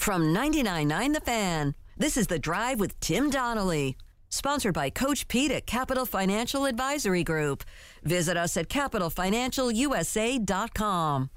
From 0.00 0.34
99.9 0.34 1.12
The 1.12 1.20
Fan, 1.20 1.74
this 1.98 2.16
is 2.16 2.26
The 2.26 2.38
Drive 2.38 2.80
with 2.80 2.98
Tim 3.00 3.28
Donnelly. 3.28 3.98
Sponsored 4.30 4.72
by 4.72 4.88
Coach 4.88 5.28
Pete 5.28 5.50
at 5.50 5.66
Capital 5.66 6.06
Financial 6.06 6.64
Advisory 6.64 7.22
Group. 7.22 7.64
Visit 8.02 8.38
us 8.38 8.56
at 8.56 8.70
capitalfinancialusa.com. 8.70 11.30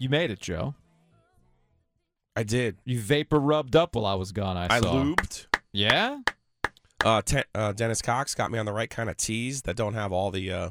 You 0.00 0.08
made 0.08 0.32
it, 0.32 0.40
Joe. 0.40 0.74
I 2.34 2.42
did. 2.42 2.78
You 2.84 2.98
vapor 2.98 3.38
rubbed 3.38 3.76
up 3.76 3.94
while 3.94 4.06
I 4.06 4.14
was 4.14 4.32
gone. 4.32 4.56
I, 4.56 4.66
I 4.68 4.80
saw. 4.80 4.92
lubed. 4.92 5.46
Yeah. 5.70 6.18
Uh, 7.04 7.22
te- 7.22 7.44
uh, 7.54 7.70
Dennis 7.70 8.02
Cox 8.02 8.34
got 8.34 8.50
me 8.50 8.58
on 8.58 8.66
the 8.66 8.72
right 8.72 8.90
kind 8.90 9.08
of 9.08 9.18
teas 9.18 9.62
that 9.62 9.76
don't 9.76 9.94
have 9.94 10.12
all 10.12 10.32
the 10.32 10.52
uh, 10.52 10.70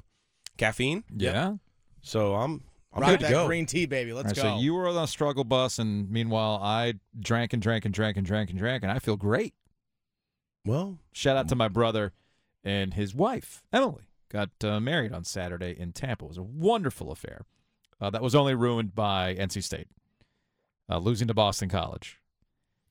caffeine. 0.58 1.06
Yeah. 1.16 1.54
So 2.02 2.36
I'm 2.36 2.64
I'm 2.94 3.02
Rock 3.02 3.12
good 3.12 3.20
to 3.20 3.26
that 3.26 3.32
go. 3.32 3.48
green 3.48 3.66
tea, 3.66 3.86
baby. 3.86 4.14
Let's 4.14 4.26
All 4.40 4.44
right, 4.44 4.54
go. 4.54 4.58
So 4.58 4.62
you 4.62 4.74
were 4.74 4.88
on 4.88 4.98
a 4.98 5.08
struggle 5.08 5.44
bus, 5.44 5.78
and 5.80 6.10
meanwhile, 6.10 6.60
I 6.62 6.96
drank 7.20 7.54
and 7.54 7.62
drank 7.62 7.86
and 7.86 7.94
drank 7.94 8.18
and 8.18 8.26
drank 8.26 8.50
and 8.50 8.58
drank, 8.58 8.84
and 8.84 8.92
I 8.92 9.00
feel 9.00 9.16
great. 9.16 9.54
well, 10.66 10.97
Shout 11.11 11.38
out 11.38 11.47
to 11.50 11.56
my 11.56 11.68
brother 11.68 12.14
and 12.64 12.94
his 12.96 13.14
wife, 13.14 13.64
Emily. 13.71 14.04
Got 14.30 14.50
uh, 14.64 14.80
married 14.80 15.11
on 15.14 15.24
Saturday 15.24 15.75
in 15.78 15.92
Tampa. 15.92 16.25
It 16.25 16.30
was 16.30 16.38
a 16.38 16.44
wonderful 16.44 17.11
affair. 17.11 17.46
Uh, 18.02 18.10
that 18.11 18.21
was 18.21 18.36
only 18.36 18.54
ruined 18.56 18.96
by 18.96 19.36
NC 19.36 19.64
State 19.64 19.88
uh, 20.89 20.97
losing 20.97 21.28
to 21.28 21.33
Boston 21.33 21.69
College. 21.69 22.19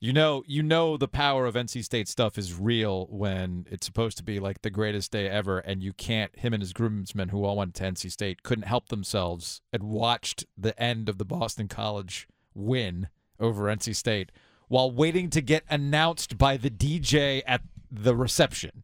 You 0.01 0.13
know, 0.13 0.43
you 0.47 0.63
know 0.63 0.95
the 0.95 1.09
power 1.09 1.45
of 1.45 1.55
NC 1.55 1.83
State 1.83 2.07
stuff 2.07 2.37
is 2.37 2.57
real 2.57 3.07
when 3.07 3.65
it's 3.69 3.85
supposed 3.85 4.15
to 4.17 4.23
be 4.23 4.39
like 4.39 4.61
the 4.61 4.69
greatest 4.69 5.11
day 5.11 5.27
ever, 5.27 5.59
and 5.59 5.83
you 5.83 5.91
can't. 5.91 6.37
Him 6.39 6.53
and 6.53 6.63
his 6.63 6.71
groomsmen, 6.71 7.29
who 7.29 7.43
all 7.43 7.57
went 7.57 7.75
to 7.75 7.83
NC 7.83 8.09
State, 8.09 8.41
couldn't 8.41 8.63
help 8.63 8.87
themselves 8.87 9.61
and 9.73 9.83
watched 9.83 10.45
the 10.57 10.79
end 10.81 11.09
of 11.09 11.17
the 11.17 11.25
Boston 11.25 11.67
College 11.67 12.29
win 12.53 13.09
over 13.41 13.65
NC 13.65 13.93
State 13.93 14.31
while 14.69 14.89
waiting 14.89 15.29
to 15.31 15.41
get 15.41 15.63
announced 15.69 16.37
by 16.37 16.55
the 16.55 16.69
DJ 16.69 17.41
at 17.45 17.61
the 17.91 18.15
reception. 18.15 18.83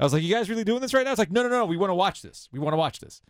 I 0.00 0.04
was 0.04 0.14
like, 0.14 0.22
"You 0.22 0.32
guys 0.32 0.48
really 0.48 0.64
doing 0.64 0.80
this 0.80 0.94
right 0.94 1.04
now?" 1.04 1.10
It's 1.10 1.18
like, 1.18 1.30
"No, 1.30 1.42
no, 1.42 1.50
no. 1.50 1.66
We 1.66 1.76
want 1.76 1.90
to 1.90 1.94
watch 1.94 2.22
this. 2.22 2.48
We 2.50 2.60
want 2.60 2.72
to 2.72 2.78
watch 2.78 3.00
this." 3.00 3.20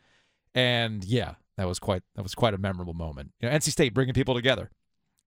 And 0.55 1.05
yeah, 1.05 1.34
that 1.56 1.67
was 1.67 1.81
quite 1.81 2.05
that 2.15 2.22
was 2.22 2.37
quite 2.37 2.55
a 2.55 2.59
memorable 2.59 2.95
moment. 2.95 3.33
You 3.41 3.48
know, 3.48 3.55
NC 3.56 3.72
State 3.72 3.95
bringing 3.95 4.15
people 4.15 4.37
together 4.37 4.70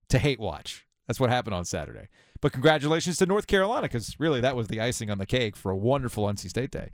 to 0.08 0.18
hate 0.18 0.40
watch. 0.40 0.86
That's 1.10 1.18
what 1.18 1.28
happened 1.28 1.54
on 1.56 1.64
Saturday. 1.64 2.06
But 2.40 2.52
congratulations 2.52 3.16
to 3.16 3.26
North 3.26 3.48
Carolina 3.48 3.82
because 3.88 4.14
really 4.20 4.40
that 4.42 4.54
was 4.54 4.68
the 4.68 4.80
icing 4.80 5.10
on 5.10 5.18
the 5.18 5.26
cake 5.26 5.56
for 5.56 5.72
a 5.72 5.76
wonderful 5.76 6.22
NC 6.26 6.48
State 6.50 6.70
day. 6.70 6.90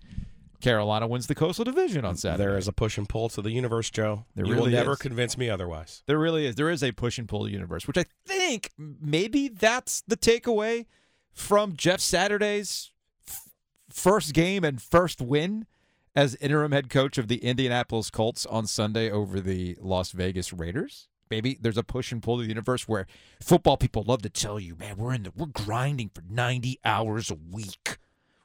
Carolina 0.62 1.06
wins 1.06 1.26
the 1.26 1.34
Coastal 1.34 1.66
Division 1.66 2.06
on 2.06 2.16
Saturday. 2.16 2.44
there 2.44 2.56
is 2.56 2.66
a 2.66 2.72
push 2.72 2.96
and 2.96 3.06
pull 3.06 3.28
to 3.28 3.42
the 3.42 3.50
universe, 3.50 3.90
Joe. 3.90 4.24
There 4.34 4.46
you 4.46 4.54
will 4.54 4.60
really 4.60 4.72
never 4.72 4.92
is. 4.92 4.98
convince 5.00 5.36
me 5.36 5.50
otherwise. 5.50 6.02
There 6.06 6.18
really 6.18 6.46
is. 6.46 6.54
There 6.54 6.70
is 6.70 6.82
a 6.82 6.92
push 6.92 7.18
and 7.18 7.28
pull 7.28 7.46
universe, 7.46 7.86
which 7.86 7.98
I 7.98 8.06
think 8.24 8.70
maybe 8.78 9.48
that's 9.48 10.02
the 10.08 10.16
takeaway 10.16 10.86
from 11.34 11.76
Jeff 11.76 12.00
Saturday's 12.00 12.92
f- 13.28 13.50
first 13.90 14.32
game 14.32 14.64
and 14.64 14.80
first 14.80 15.20
win 15.20 15.66
as 16.14 16.36
interim 16.36 16.72
head 16.72 16.88
coach 16.88 17.18
of 17.18 17.28
the 17.28 17.44
Indianapolis 17.44 18.08
Colts 18.08 18.46
on 18.46 18.66
Sunday 18.66 19.10
over 19.10 19.42
the 19.42 19.76
Las 19.78 20.12
Vegas 20.12 20.54
Raiders. 20.54 21.08
Maybe 21.30 21.58
there's 21.60 21.78
a 21.78 21.82
push 21.82 22.12
and 22.12 22.22
pull 22.22 22.34
of 22.34 22.42
the 22.42 22.48
universe 22.48 22.86
where 22.86 23.06
football 23.40 23.76
people 23.76 24.02
love 24.02 24.22
to 24.22 24.30
tell 24.30 24.60
you, 24.60 24.76
man, 24.76 24.96
we're 24.96 25.14
in 25.14 25.24
the 25.24 25.32
we're 25.36 25.46
grinding 25.46 26.10
for 26.14 26.22
90 26.28 26.78
hours 26.84 27.30
a 27.30 27.34
week. 27.34 27.98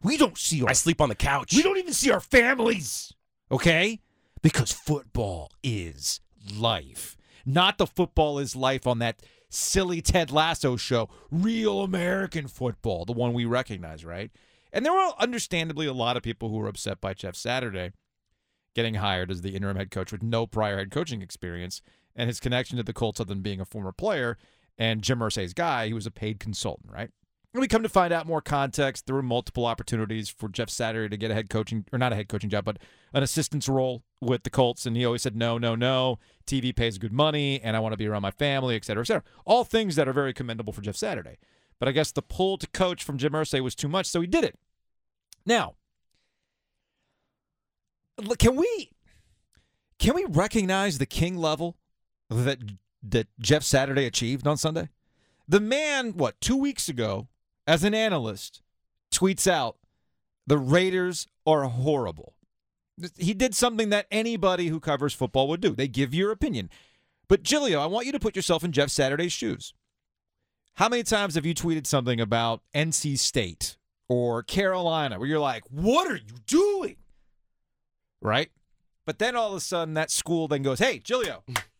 We 0.03 0.17
don't 0.17 0.37
see 0.37 0.63
our 0.63 0.69
I 0.69 0.73
sleep 0.73 0.99
on 0.99 1.09
the 1.09 1.15
couch. 1.15 1.53
we 1.53 1.61
don't 1.61 1.77
even 1.77 1.93
see 1.93 2.11
our 2.11 2.19
families. 2.19 3.13
Okay? 3.51 3.99
Because 4.41 4.71
football 4.71 5.51
is 5.63 6.21
life. 6.57 7.15
Not 7.45 7.77
the 7.77 7.87
football 7.87 8.39
is 8.39 8.55
life 8.55 8.87
on 8.87 8.99
that 8.99 9.21
silly 9.49 10.01
Ted 10.01 10.31
Lasso 10.31 10.75
show, 10.77 11.09
Real 11.29 11.81
American 11.81 12.47
Football, 12.47 13.05
the 13.05 13.13
one 13.13 13.33
we 13.33 13.45
recognize, 13.45 14.03
right? 14.05 14.31
And 14.73 14.85
there 14.85 14.93
were 14.93 15.11
understandably 15.19 15.85
a 15.85 15.93
lot 15.93 16.17
of 16.17 16.23
people 16.23 16.49
who 16.49 16.57
were 16.57 16.69
upset 16.69 17.01
by 17.01 17.13
Jeff 17.13 17.35
Saturday 17.35 17.91
getting 18.73 18.95
hired 18.95 19.29
as 19.29 19.41
the 19.41 19.55
interim 19.55 19.75
head 19.75 19.91
coach 19.91 20.11
with 20.11 20.23
no 20.23 20.47
prior 20.47 20.77
head 20.77 20.91
coaching 20.91 21.21
experience 21.21 21.81
and 22.15 22.27
his 22.27 22.39
connection 22.39 22.77
to 22.77 22.83
the 22.83 22.93
Colts 22.93 23.19
other 23.19 23.29
than 23.33 23.41
being 23.41 23.61
a 23.61 23.65
former 23.65 23.91
player 23.91 24.37
and 24.77 25.01
Jim 25.01 25.19
Irsay's 25.19 25.53
guy, 25.53 25.87
he 25.87 25.93
was 25.93 26.05
a 26.05 26.11
paid 26.11 26.39
consultant, 26.39 26.91
right? 26.91 27.09
And 27.53 27.59
we 27.59 27.67
come 27.67 27.83
to 27.83 27.89
find 27.89 28.13
out 28.13 28.25
more 28.25 28.41
context. 28.41 29.05
There 29.05 29.15
were 29.15 29.21
multiple 29.21 29.65
opportunities 29.65 30.29
for 30.29 30.47
Jeff 30.47 30.69
Saturday 30.69 31.09
to 31.09 31.17
get 31.17 31.31
a 31.31 31.33
head 31.33 31.49
coaching, 31.49 31.85
or 31.91 31.99
not 31.99 32.13
a 32.13 32.15
head 32.15 32.29
coaching 32.29 32.49
job, 32.49 32.63
but 32.63 32.77
an 33.13 33.23
assistant's 33.23 33.67
role 33.67 34.03
with 34.21 34.43
the 34.43 34.49
Colts. 34.49 34.85
And 34.85 34.95
he 34.95 35.05
always 35.05 35.21
said, 35.21 35.35
no, 35.35 35.57
no, 35.57 35.75
no. 35.75 36.17
TV 36.47 36.73
pays 36.73 36.97
good 36.97 37.11
money, 37.11 37.59
and 37.61 37.75
I 37.75 37.81
want 37.81 37.91
to 37.91 37.97
be 37.97 38.07
around 38.07 38.21
my 38.21 38.31
family, 38.31 38.75
et 38.75 38.85
cetera, 38.85 39.03
et 39.03 39.07
cetera. 39.07 39.23
All 39.45 39.65
things 39.65 39.97
that 39.97 40.07
are 40.07 40.13
very 40.13 40.33
commendable 40.33 40.71
for 40.71 40.81
Jeff 40.81 40.95
Saturday. 40.95 41.37
But 41.77 41.89
I 41.89 41.91
guess 41.91 42.13
the 42.13 42.21
pull 42.21 42.57
to 42.57 42.67
coach 42.67 43.03
from 43.03 43.17
Jim 43.17 43.33
Irsay 43.33 43.59
was 43.59 43.75
too 43.75 43.89
much, 43.89 44.05
so 44.05 44.21
he 44.21 44.27
did 44.27 44.45
it. 44.45 44.57
Now, 45.45 45.75
can 48.37 48.55
we 48.55 48.91
can 49.99 50.15
we 50.15 50.25
recognize 50.25 50.99
the 50.99 51.05
king 51.05 51.37
level 51.37 51.77
that 52.31 52.59
that 53.03 53.27
Jeff 53.39 53.63
Saturday 53.63 54.05
achieved 54.05 54.47
on 54.47 54.57
Sunday? 54.57 54.89
The 55.47 55.59
man, 55.59 56.13
what, 56.13 56.39
two 56.39 56.57
weeks 56.57 56.87
ago, 56.87 57.27
as 57.67 57.83
an 57.83 57.93
analyst, 57.93 58.61
tweets 59.13 59.47
out, 59.47 59.77
the 60.47 60.57
Raiders 60.57 61.27
are 61.45 61.63
horrible. 61.63 62.35
He 63.17 63.33
did 63.33 63.55
something 63.55 63.89
that 63.89 64.07
anybody 64.11 64.67
who 64.67 64.79
covers 64.79 65.13
football 65.13 65.47
would 65.47 65.61
do. 65.61 65.75
They 65.75 65.87
give 65.87 66.13
your 66.13 66.31
opinion. 66.31 66.69
But 67.27 67.43
Giglio, 67.43 67.79
I 67.79 67.85
want 67.85 68.05
you 68.05 68.11
to 68.11 68.19
put 68.19 68.35
yourself 68.35 68.63
in 68.63 68.71
Jeff 68.71 68.89
Saturday's 68.89 69.33
shoes. 69.33 69.73
How 70.75 70.89
many 70.89 71.03
times 71.03 71.35
have 71.35 71.45
you 71.45 71.53
tweeted 71.53 71.85
something 71.87 72.19
about 72.19 72.61
NC 72.73 73.17
State 73.17 73.77
or 74.07 74.43
Carolina 74.43 75.19
where 75.19 75.27
you're 75.27 75.39
like, 75.39 75.63
what 75.69 76.09
are 76.09 76.15
you 76.17 76.35
doing? 76.47 76.97
Right? 78.21 78.51
But 79.05 79.19
then 79.19 79.35
all 79.35 79.51
of 79.51 79.55
a 79.55 79.59
sudden 79.59 79.93
that 79.95 80.11
school 80.11 80.47
then 80.47 80.61
goes, 80.61 80.79
hey, 80.79 80.99
Giglio, 80.99 81.43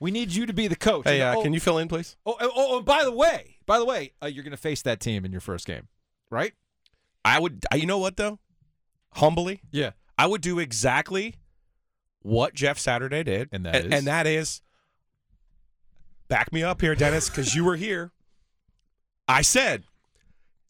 we 0.00 0.10
need 0.10 0.32
you 0.32 0.46
to 0.46 0.52
be 0.52 0.68
the 0.68 0.76
coach. 0.76 1.04
Hey, 1.06 1.20
uh, 1.22 1.36
oh, 1.36 1.42
can 1.42 1.52
you 1.52 1.60
fill 1.60 1.78
in, 1.78 1.88
please? 1.88 2.16
Oh, 2.26 2.36
oh, 2.40 2.50
oh, 2.54 2.76
and 2.78 2.86
by 2.86 3.02
the 3.04 3.12
way, 3.12 3.56
by 3.66 3.78
the 3.78 3.84
way, 3.84 4.12
uh, 4.22 4.26
you're 4.26 4.44
going 4.44 4.50
to 4.52 4.56
face 4.56 4.82
that 4.82 5.00
team 5.00 5.24
in 5.24 5.32
your 5.32 5.40
first 5.40 5.66
game, 5.66 5.88
right? 6.30 6.52
I 7.24 7.38
would. 7.40 7.64
You 7.74 7.86
know 7.86 7.98
what 7.98 8.16
though? 8.16 8.38
Humbly, 9.14 9.60
Yeah. 9.70 9.90
I 10.18 10.26
would 10.26 10.40
do 10.40 10.58
exactly 10.58 11.36
what 12.22 12.54
Jeff 12.54 12.78
Saturday 12.78 13.22
did, 13.22 13.48
And 13.52 13.64
that 13.66 13.76
and, 13.76 13.86
is? 13.86 13.98
and 13.98 14.06
that 14.06 14.26
is 14.26 14.60
back 16.28 16.52
me 16.52 16.62
up 16.62 16.80
here, 16.80 16.94
Dennis, 16.94 17.28
because 17.28 17.54
you 17.54 17.64
were 17.64 17.76
here. 17.76 18.10
I 19.28 19.42
said 19.42 19.84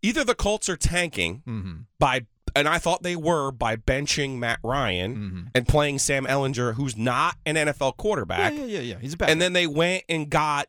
either 0.03 0.25
the 0.25 0.35
Colts 0.35 0.69
are 0.69 0.77
tanking 0.77 1.43
Mm-hmm. 1.47 1.75
by, 1.99 2.27
and 2.57 2.69
I 2.69 2.79
thought 2.79 3.03
they 3.03 3.17
were 3.17 3.51
by 3.51 3.77
benching 3.77 4.39
Matt 4.39 4.61
Ryan 4.63 5.15
Mm-hmm. 5.17 5.41
and 5.55 5.69
playing 5.69 5.99
Sam 5.99 6.25
Ehlinger, 6.27 6.75
who's 6.75 6.97
not 6.97 7.37
an 7.47 7.57
NFL 7.57 7.97
quarterback, 7.97 8.53
yeah, 8.55 8.65
yeah, 8.65 8.81
yeah. 8.81 8.99
He's 9.01 9.15
a 9.15 9.17
bad. 9.17 9.31
and 9.31 9.41
then 9.43 9.53
they 9.53 9.67
went 9.67 10.05
and 10.09 10.31
got 10.31 10.69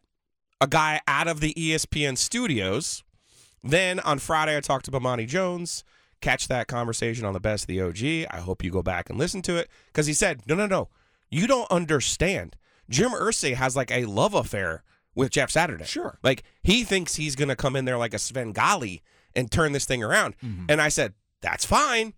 a 0.62 0.68
guy 0.68 1.02
out 1.08 1.28
of 1.28 1.40
the 1.42 1.54
ESPN 1.54 2.18
studios. 2.18 3.04
Then 3.64 4.00
on 4.02 4.20
Friday, 4.20 4.56
I 4.56 4.60
talked 4.62 4.86
to 4.86 4.92
Bomani 4.92 5.28
Jones. 5.28 5.84
Catch 6.22 6.48
that 6.48 6.68
conversation 6.68 7.26
on 7.26 7.34
the 7.34 7.40
best 7.40 7.64
of 7.64 7.68
the 7.68 7.82
OG. 7.82 8.28
I 8.34 8.40
hope 8.42 8.64
you 8.64 8.72
go 8.72 8.82
back 8.82 9.10
and 9.10 9.20
listen 9.20 9.42
to 9.44 9.58
it 9.58 9.70
because 9.88 10.08
he 10.08 10.14
said, 10.14 10.42
"No, 10.48 10.56
no, 10.56 10.66
no, 10.66 10.90
you 11.30 11.46
don't 11.46 11.70
understand. 11.72 12.56
Jim 12.90 13.12
Irsay 13.12 13.54
has 13.56 13.76
like 13.76 13.92
a 13.92 14.06
love 14.06 14.34
affair 14.34 14.84
with 15.14 15.30
Jeff 15.32 15.52
Saturday. 15.52 15.86
Sure. 15.86 16.18
like 16.24 16.44
he 16.64 16.84
thinks 16.84 17.16
he's 17.16 17.36
gonna 17.36 17.56
come 17.56 17.76
in 17.76 17.86
there 17.86 17.98
like 17.98 18.14
a 18.14 18.20
Svengali 18.20 19.02
and 19.36 19.52
turn 19.52 19.72
this 19.74 19.86
thing 19.86 20.04
around." 20.04 20.36
Mm-hmm. 20.44 20.66
And 20.70 20.82
I 20.82 20.90
said, 20.90 21.14
"That's 21.46 21.64
fine, 21.66 22.14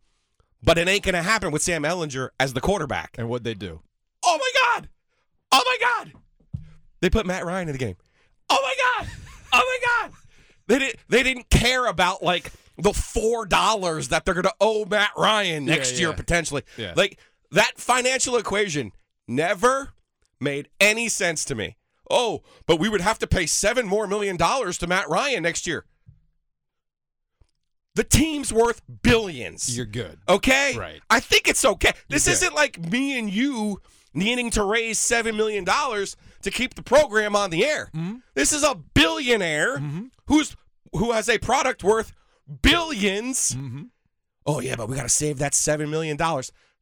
but 0.64 0.78
it 0.78 0.88
ain't 0.88 1.04
gonna 1.04 1.22
happen 1.22 1.52
with 1.52 1.62
Sam 1.62 1.84
Ehlinger 1.84 2.30
as 2.40 2.54
the 2.54 2.62
quarterback." 2.62 3.16
and 3.18 3.30
what 3.30 3.44
they 3.44 3.54
do? 3.54 3.82
Oh 4.24 4.38
my 4.40 4.52
God! 4.62 4.90
Oh 5.52 5.62
my 5.66 5.78
God! 5.82 6.14
They 7.02 7.10
put 7.10 7.26
Matt 7.26 7.46
Ryan 7.46 7.68
in 7.70 7.74
the 7.74 7.80
game. 7.80 7.98
Oh 8.50 8.60
my 8.62 8.76
God! 9.06 9.10
Oh 9.54 9.80
my 9.82 10.08
God! 10.08 10.14
They 10.68 10.80
didn't. 10.80 11.00
They 11.10 11.24
didn't 11.24 11.50
care 11.50 11.86
about 11.86 12.24
like 12.24 12.52
the 12.78 12.94
four 12.94 13.46
dollars 13.46 14.08
that 14.10 14.24
they're 14.26 14.34
gonna 14.34 14.52
owe 14.62 14.86
Matt 14.86 15.12
Ryan 15.18 15.66
next 15.66 15.94
Yeah, 15.94 16.00
year 16.00 16.14
potentially. 16.14 16.64
Yeah. 16.78 16.94
Like 16.96 17.20
that 17.52 17.74
financial 17.78 18.38
equation 18.38 18.92
never 19.28 19.90
made 20.40 20.70
any 20.80 21.10
sense 21.10 21.44
to 21.46 21.56
me. 21.56 21.76
Oh, 22.10 22.42
but 22.66 22.80
we 22.80 22.88
would 22.88 23.02
have 23.02 23.20
to 23.20 23.28
pay 23.28 23.46
seven 23.46 23.86
more 23.88 24.08
million 24.08 24.38
dollars 24.38 24.78
to 24.80 24.88
Matt 24.88 25.10
Ryan 25.10 25.44
next 25.44 25.68
year. 25.68 25.86
The 27.98 28.04
team's 28.04 28.54
worth 28.54 28.84
billions. 29.02 29.76
You're 29.76 29.88
good. 29.88 30.20
Okay? 30.30 30.76
Right. 30.78 31.02
I 31.10 31.20
think 31.20 31.48
it's 31.48 31.66
okay. 31.66 31.94
This 32.10 32.28
isn't 32.28 32.54
like 32.54 32.80
me 32.80 33.18
and 33.18 33.28
you 33.28 33.82
needing 34.14 34.52
to 34.52 34.64
raise 34.64 35.00
$7 35.00 35.36
million 35.36 35.66
to 35.66 36.52
keep 36.52 36.76
the 36.76 36.84
program 36.84 37.36
on 37.36 37.50
the 37.50 37.66
air. 37.66 37.90
Mm-hmm. 37.96 38.18
This 38.36 38.54
is 38.54 38.64
a 38.64 38.76
billionaire 38.76 39.80
who's 40.28 40.56
who 40.94 41.12
has 41.12 41.28
a 41.28 41.40
product 41.40 41.84
worth 41.84 42.14
1000000000s 42.62 43.56
Mm-hmm. 43.56 43.84
Oh, 44.46 44.60
yeah, 44.60 44.76
but 44.76 44.88
we 44.88 44.96
got 44.96 45.02
to 45.04 45.10
save 45.10 45.40
that 45.40 45.54
$7 45.54 45.90
million. 45.90 46.18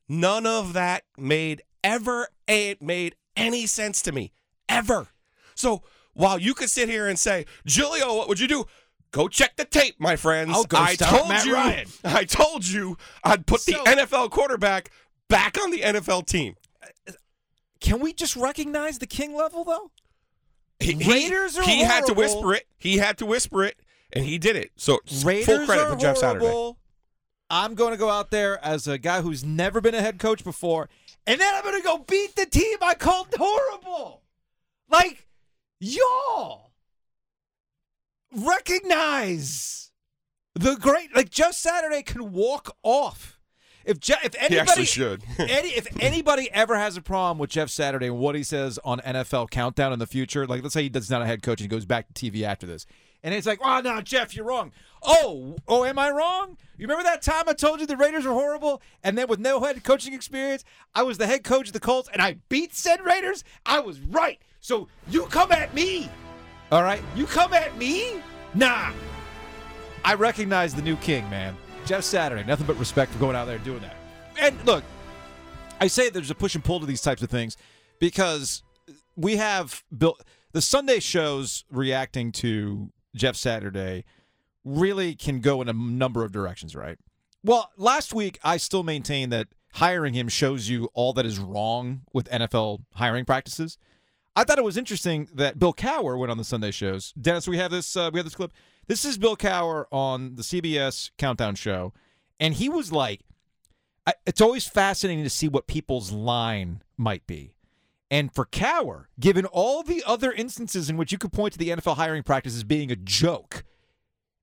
None 0.09 0.45
of 0.45 0.73
that 0.73 1.03
made 1.17 1.63
ever 1.81 2.27
it 2.45 2.81
made 2.81 3.15
any 3.37 3.67
sense 3.67 4.01
to 4.01 4.11
me. 4.11 4.33
Ever. 4.67 5.07
So 5.55 5.81
while 6.13 6.39
you 6.39 6.53
could 6.53 6.69
sit 6.69 6.89
here 6.89 7.07
and 7.07 7.17
say, 7.17 7.45
Giglio, 7.65 8.15
what 8.15 8.27
would 8.27 8.39
you 8.39 8.47
do? 8.49 8.65
Go 9.15 9.29
check 9.29 9.55
the 9.55 9.63
tape, 9.63 9.95
my 9.97 10.17
friends. 10.17 10.51
I 10.73 10.95
told 10.95 11.29
Matt 11.29 11.45
you. 11.45 11.53
Ryan. 11.53 11.87
I 12.03 12.25
told 12.25 12.67
you 12.67 12.97
I'd 13.23 13.45
put 13.47 13.61
So- 13.61 13.71
the 13.71 13.77
NFL 13.89 14.29
quarterback 14.29 14.91
back 15.29 15.57
on 15.57 15.71
the 15.71 15.79
NFL 15.83 16.25
team. 16.27 16.55
Can 17.79 18.01
we 18.01 18.11
just 18.11 18.35
recognize 18.35 18.99
the 18.99 19.07
king 19.07 19.33
level 19.33 19.63
though? 19.63 19.91
He, 20.81 20.95
he- 20.95 21.09
Raiders 21.09 21.57
are 21.57 21.63
he 21.63 21.79
had 21.79 22.05
to 22.07 22.13
whisper 22.13 22.53
it. 22.55 22.67
He 22.77 22.97
had 22.97 23.17
to 23.19 23.25
whisper 23.25 23.63
it, 23.63 23.77
and 24.11 24.25
he 24.25 24.37
did 24.37 24.57
it. 24.57 24.71
So 24.75 24.99
Raiders 25.23 25.45
full 25.45 25.65
credit 25.65 25.89
for 25.89 25.95
Jeff 25.95 26.17
Saturday. 26.17 26.43
horrible. 26.45 26.77
I'm 27.49 27.73
going 27.75 27.91
to 27.91 27.97
go 27.97 28.09
out 28.09 28.31
there 28.31 28.61
as 28.65 28.85
a 28.85 28.97
guy 28.97 29.21
who's 29.21 29.45
never 29.45 29.79
been 29.79 29.95
a 29.95 30.01
head 30.01 30.19
coach 30.19 30.43
before, 30.43 30.89
and 31.25 31.39
then 31.39 31.55
I'm 31.55 31.63
going 31.63 31.81
to 31.81 31.87
go 31.87 31.99
beat 31.99 32.35
the 32.35 32.47
team 32.47 32.79
I 32.81 32.95
called 32.95 33.27
horrible. 33.37 34.23
Like, 34.89 35.25
y'all 35.79 36.64
recognize 38.35 39.91
the 40.53 40.75
great. 40.75 41.15
Like, 41.15 41.29
Jeff 41.29 41.53
Saturday 41.53 42.03
can 42.03 42.31
walk 42.31 42.75
off. 42.83 43.39
If 43.85 43.99
Je- 43.99 44.15
if 44.23 44.35
anybody 44.39 44.83
should. 44.83 45.23
any, 45.37 45.69
if 45.69 45.87
anybody 46.01 46.49
ever 46.51 46.75
has 46.75 46.97
a 46.97 47.01
problem 47.01 47.37
with 47.37 47.51
Jeff 47.51 47.69
Saturday 47.69 48.07
and 48.07 48.17
what 48.17 48.33
he 48.33 48.41
says 48.41 48.79
on 48.83 48.99
NFL 49.01 49.51
Countdown 49.51 49.93
in 49.93 49.99
the 49.99 50.07
future, 50.07 50.47
like 50.47 50.63
let's 50.63 50.73
say 50.73 50.83
he 50.83 50.89
does 50.89 51.09
not 51.09 51.21
a 51.21 51.25
head 51.25 51.43
coach 51.43 51.61
and 51.61 51.69
he 51.69 51.75
goes 51.75 51.85
back 51.85 52.11
to 52.11 52.31
TV 52.31 52.41
after 52.41 52.65
this, 52.65 52.87
and 53.23 53.33
it's 53.33 53.45
like, 53.45 53.59
oh 53.63 53.81
no, 53.81 54.01
Jeff, 54.01 54.35
you're 54.35 54.45
wrong. 54.45 54.71
Oh, 55.03 55.55
oh, 55.67 55.85
am 55.85 55.99
I 55.99 56.09
wrong? 56.09 56.57
You 56.77 56.87
remember 56.87 57.03
that 57.03 57.21
time 57.21 57.43
I 57.47 57.53
told 57.53 57.79
you 57.79 57.85
the 57.85 57.95
Raiders 57.95 58.25
were 58.25 58.33
horrible, 58.33 58.81
and 59.03 59.15
then 59.17 59.27
with 59.27 59.39
no 59.39 59.59
head 59.61 59.83
coaching 59.83 60.13
experience, 60.13 60.63
I 60.95 61.03
was 61.03 61.19
the 61.19 61.27
head 61.27 61.43
coach 61.43 61.67
of 61.67 61.73
the 61.73 61.79
Colts 61.79 62.09
and 62.11 62.21
I 62.21 62.37
beat 62.49 62.73
said 62.73 63.05
Raiders. 63.05 63.43
I 63.65 63.79
was 63.79 63.99
right. 63.99 64.39
So 64.61 64.87
you 65.09 65.25
come 65.27 65.51
at 65.51 65.75
me, 65.75 66.09
all 66.71 66.83
right? 66.83 67.01
You 67.15 67.25
come 67.25 67.53
at 67.53 67.77
me? 67.77 68.21
Nah. 68.53 68.91
I 70.03 70.13
recognize 70.15 70.73
the 70.73 70.81
new 70.81 70.95
king, 70.97 71.29
man. 71.29 71.55
Jeff 71.85 72.03
Saturday. 72.03 72.43
Nothing 72.43 72.67
but 72.67 72.77
respect 72.77 73.11
for 73.11 73.19
going 73.19 73.35
out 73.35 73.45
there 73.45 73.55
and 73.55 73.65
doing 73.65 73.81
that. 73.81 73.95
And 74.39 74.55
look, 74.65 74.83
I 75.79 75.87
say 75.87 76.09
there's 76.09 76.31
a 76.31 76.35
push 76.35 76.55
and 76.55 76.63
pull 76.63 76.79
to 76.79 76.85
these 76.85 77.01
types 77.01 77.21
of 77.21 77.29
things 77.29 77.57
because 77.99 78.63
we 79.15 79.37
have 79.37 79.83
built 79.95 80.23
the 80.51 80.61
Sunday 80.61 80.99
shows 80.99 81.65
reacting 81.69 82.31
to 82.33 82.91
Jeff 83.15 83.35
Saturday 83.35 84.05
really 84.63 85.15
can 85.15 85.39
go 85.39 85.61
in 85.61 85.69
a 85.69 85.73
number 85.73 86.23
of 86.23 86.31
directions, 86.31 86.75
right? 86.75 86.97
Well, 87.43 87.71
last 87.77 88.13
week 88.13 88.39
I 88.43 88.57
still 88.57 88.83
maintain 88.83 89.29
that 89.29 89.47
hiring 89.73 90.13
him 90.13 90.27
shows 90.27 90.69
you 90.69 90.89
all 90.93 91.13
that 91.13 91.25
is 91.25 91.37
wrong 91.37 92.01
with 92.13 92.29
NFL 92.29 92.83
hiring 92.95 93.25
practices. 93.25 93.77
I 94.35 94.43
thought 94.43 94.57
it 94.57 94.63
was 94.63 94.77
interesting 94.77 95.29
that 95.33 95.57
Bill 95.59 95.73
Cowher 95.73 96.17
went 96.19 96.29
on 96.29 96.37
the 96.37 96.43
Sunday 96.43 96.71
shows. 96.71 97.13
Dennis, 97.13 97.47
we 97.47 97.57
have 97.57 97.71
this. 97.71 97.95
Uh, 97.95 98.09
we 98.11 98.19
have 98.19 98.25
this 98.25 98.35
clip. 98.35 98.51
This 98.87 99.05
is 99.05 99.17
Bill 99.17 99.37
Cowher 99.37 99.85
on 99.91 100.35
the 100.35 100.43
CBS 100.43 101.11
Countdown 101.17 101.55
Show, 101.55 101.93
and 102.39 102.53
he 102.53 102.67
was 102.67 102.91
like, 102.91 103.21
I, 104.05 104.13
"It's 104.25 104.41
always 104.41 104.67
fascinating 104.67 105.23
to 105.23 105.29
see 105.29 105.47
what 105.47 105.67
people's 105.67 106.11
line 106.11 106.83
might 106.97 107.25
be." 107.25 107.53
And 108.11 108.33
for 108.33 108.45
Cowher, 108.45 109.05
given 109.19 109.45
all 109.45 109.83
the 109.83 110.03
other 110.05 110.31
instances 110.31 110.89
in 110.89 110.97
which 110.97 111.11
you 111.11 111.17
could 111.17 111.33
point 111.33 111.53
to 111.53 111.59
the 111.59 111.69
NFL 111.69 111.95
hiring 111.95 112.23
practice 112.23 112.55
as 112.55 112.63
being 112.63 112.91
a 112.91 112.95
joke, 112.95 113.63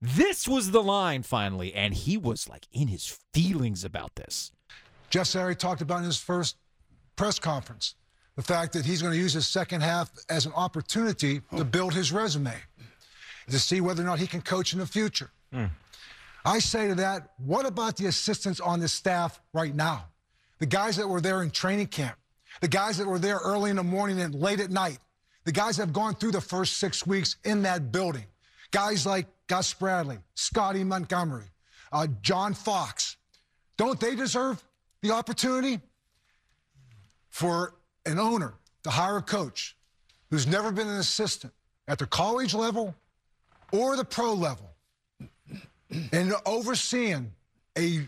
this 0.01 0.49
was 0.49 0.71
the 0.71 0.83
line 0.83 1.23
finally, 1.23 1.75
and 1.75 1.95
he 1.95 2.17
was 2.17 2.49
like 2.49 2.67
in 2.73 2.89
his 2.89 3.19
feelings 3.33 3.85
about 3.85 4.17
this. 4.17 4.51
Jeff 5.11 5.27
Saturday 5.27 5.55
talked 5.55 5.83
about 5.83 5.99
in 5.99 6.05
his 6.05 6.19
first 6.19 6.57
press 7.15 7.39
conference 7.39 7.95
the 8.37 8.43
fact 8.43 8.73
that 8.73 8.87
he's 8.87 9.03
going 9.03 9.13
to 9.13 9.19
use 9.19 9.35
his 9.35 9.47
second 9.47 9.83
half 9.83 10.11
as 10.29 10.47
an 10.47 10.53
opportunity 10.55 11.43
to 11.57 11.65
build 11.65 11.93
his 11.93 12.13
resume, 12.13 12.55
to 13.51 13.59
see 13.59 13.81
whether 13.81 14.03
or 14.03 14.07
not 14.07 14.19
he 14.19 14.27
can 14.27 14.41
coach 14.41 14.73
in 14.73 14.79
the 14.79 14.87
future. 14.87 15.31
I 16.45 16.59
say 16.59 16.89
to 16.89 16.95
that, 16.97 17.31
what 17.45 17.67
about 17.67 17.97
the 17.97 18.07
assistants 18.07 18.59
on 18.59 18.81
the 18.81 18.89
staff 18.89 19.41
right 19.53 19.75
now? 19.75 20.07
The 20.59 20.67
guys 20.67 20.97
that 20.97 21.09
were 21.09 21.21
there 21.21 21.43
in 21.43 21.51
training 21.51 21.89
camp, 21.89 22.17
the 22.61 22.69
guys 22.69 22.99
that 22.99 23.07
were 23.07 23.19
there 23.19 23.39
early 23.39 23.71
in 23.71 23.77
the 23.77 23.83
morning 23.83 24.21
and 24.21 24.35
late 24.35 24.61
at 24.61 24.71
night, 24.71 24.99
the 25.45 25.53
guys 25.53 25.77
that 25.77 25.83
have 25.83 25.93
gone 25.93 26.15
through 26.15 26.33
the 26.33 26.41
first 26.41 26.79
six 26.79 27.07
weeks 27.07 27.37
in 27.45 27.63
that 27.63 27.93
building. 27.93 28.25
Guys 28.71 29.05
like 29.05 29.27
Gus 29.49 29.75
Bradley, 29.75 30.19
Scotty 30.35 30.85
Montgomery, 30.85 31.51
uh, 31.93 32.07
John 32.23 32.55
Fox. 32.55 33.17
Don't 33.77 34.01
they 34.01 34.15
deserve 34.15 34.63
the 35.03 35.11
opportunity 35.11 35.81
for 37.29 37.75
an 38.07 38.19
owner 38.19 38.55
to 38.85 38.91
hire 38.91 39.19
a 39.19 39.23
coach 39.23 39.77
who's 40.31 40.47
never 40.47 40.73
been 40.73 40.89
an 40.89 40.99
assistant 40.99 41.53
at 41.89 41.99
the 41.99 42.07
college 42.07 42.55
level 42.55 42.95
or 43.73 43.97
the 43.97 44.05
pro 44.05 44.33
level 44.33 44.71
and 46.13 46.33
overseeing 46.47 47.33
a 47.79 48.07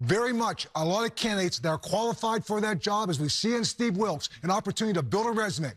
very 0.00 0.32
much 0.32 0.66
a 0.76 0.84
lot 0.84 1.04
of 1.04 1.14
candidates 1.14 1.58
that 1.58 1.68
are 1.68 1.78
qualified 1.78 2.44
for 2.44 2.60
that 2.60 2.78
job, 2.78 3.10
as 3.10 3.18
we 3.18 3.28
see 3.28 3.54
in 3.54 3.64
Steve 3.64 3.96
Wilks, 3.96 4.28
an 4.42 4.50
opportunity 4.50 4.94
to 4.94 5.02
build 5.02 5.26
a 5.26 5.30
resume. 5.30 5.72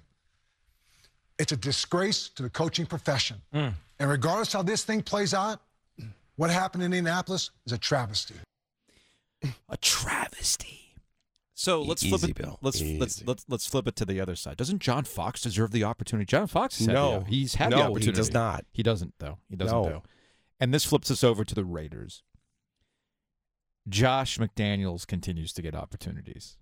It's 1.39 1.51
a 1.51 1.57
disgrace 1.57 2.29
to 2.29 2.43
the 2.43 2.49
coaching 2.49 2.85
profession. 2.85 3.37
Hmm. 3.51 3.69
And 3.99 4.09
regardless 4.09 4.53
how 4.53 4.61
this 4.61 4.83
thing 4.83 5.01
plays 5.01 5.33
out, 5.33 5.59
what 6.35 6.49
happened 6.49 6.83
in 6.83 6.93
Indianapolis 6.93 7.49
is 7.65 7.71
a 7.71 7.77
travesty. 7.77 8.35
a 9.69 9.77
travesty. 9.77 10.90
So 11.61 11.83
let's 11.83 12.01
flip 12.01 12.21
Easy, 12.23 12.31
it. 12.31 12.37
Bill. 12.37 12.57
Let's 12.63 12.81
let's 12.81 13.23
let's 13.23 13.45
let's 13.47 13.67
flip 13.67 13.87
it 13.87 13.95
to 13.97 14.05
the 14.05 14.19
other 14.19 14.35
side. 14.35 14.57
Doesn't 14.57 14.79
John 14.79 15.03
Fox 15.03 15.41
deserve 15.41 15.69
the 15.69 15.83
opportunity? 15.83 16.25
John 16.25 16.47
Fox 16.47 16.79
has 16.79 16.87
had 16.87 16.93
No. 16.93 17.19
the, 17.19 17.25
he's 17.25 17.53
had 17.53 17.69
No, 17.69 17.75
the 17.77 17.83
he 17.83 17.89
opportunity. 17.91 18.17
does 18.17 18.33
not. 18.33 18.65
He 18.71 18.81
doesn't 18.81 19.13
though. 19.19 19.37
He 19.47 19.55
doesn't 19.55 19.77
No. 19.77 19.83
though. 19.83 20.03
And 20.59 20.73
this 20.73 20.85
flips 20.85 21.11
us 21.11 21.23
over 21.23 21.43
to 21.45 21.53
the 21.53 21.63
Raiders. 21.63 22.23
Josh 23.87 24.39
McDaniels 24.39 25.05
continues 25.05 25.53
to 25.53 25.61
get 25.61 25.75
opportunities. 25.75 26.57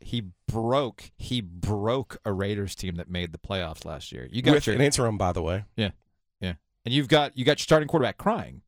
He 0.00 0.22
broke. 0.48 1.10
He 1.18 1.42
broke 1.42 2.16
a 2.24 2.32
Raiders 2.32 2.74
team 2.74 2.94
that 2.94 3.10
made 3.10 3.32
the 3.32 3.38
playoffs 3.38 3.84
last 3.84 4.10
year. 4.10 4.26
You 4.32 4.40
got 4.40 4.54
With 4.54 4.66
your 4.68 4.76
an 4.76 4.80
interim, 4.80 5.18
by 5.18 5.32
the 5.32 5.42
way. 5.42 5.64
yeah, 5.76 5.90
yeah, 6.40 6.54
and 6.86 6.94
you've 6.94 7.08
got 7.08 7.36
you 7.36 7.44
got 7.44 7.58
your 7.58 7.64
starting 7.64 7.88
quarterback 7.88 8.16
crying 8.16 8.62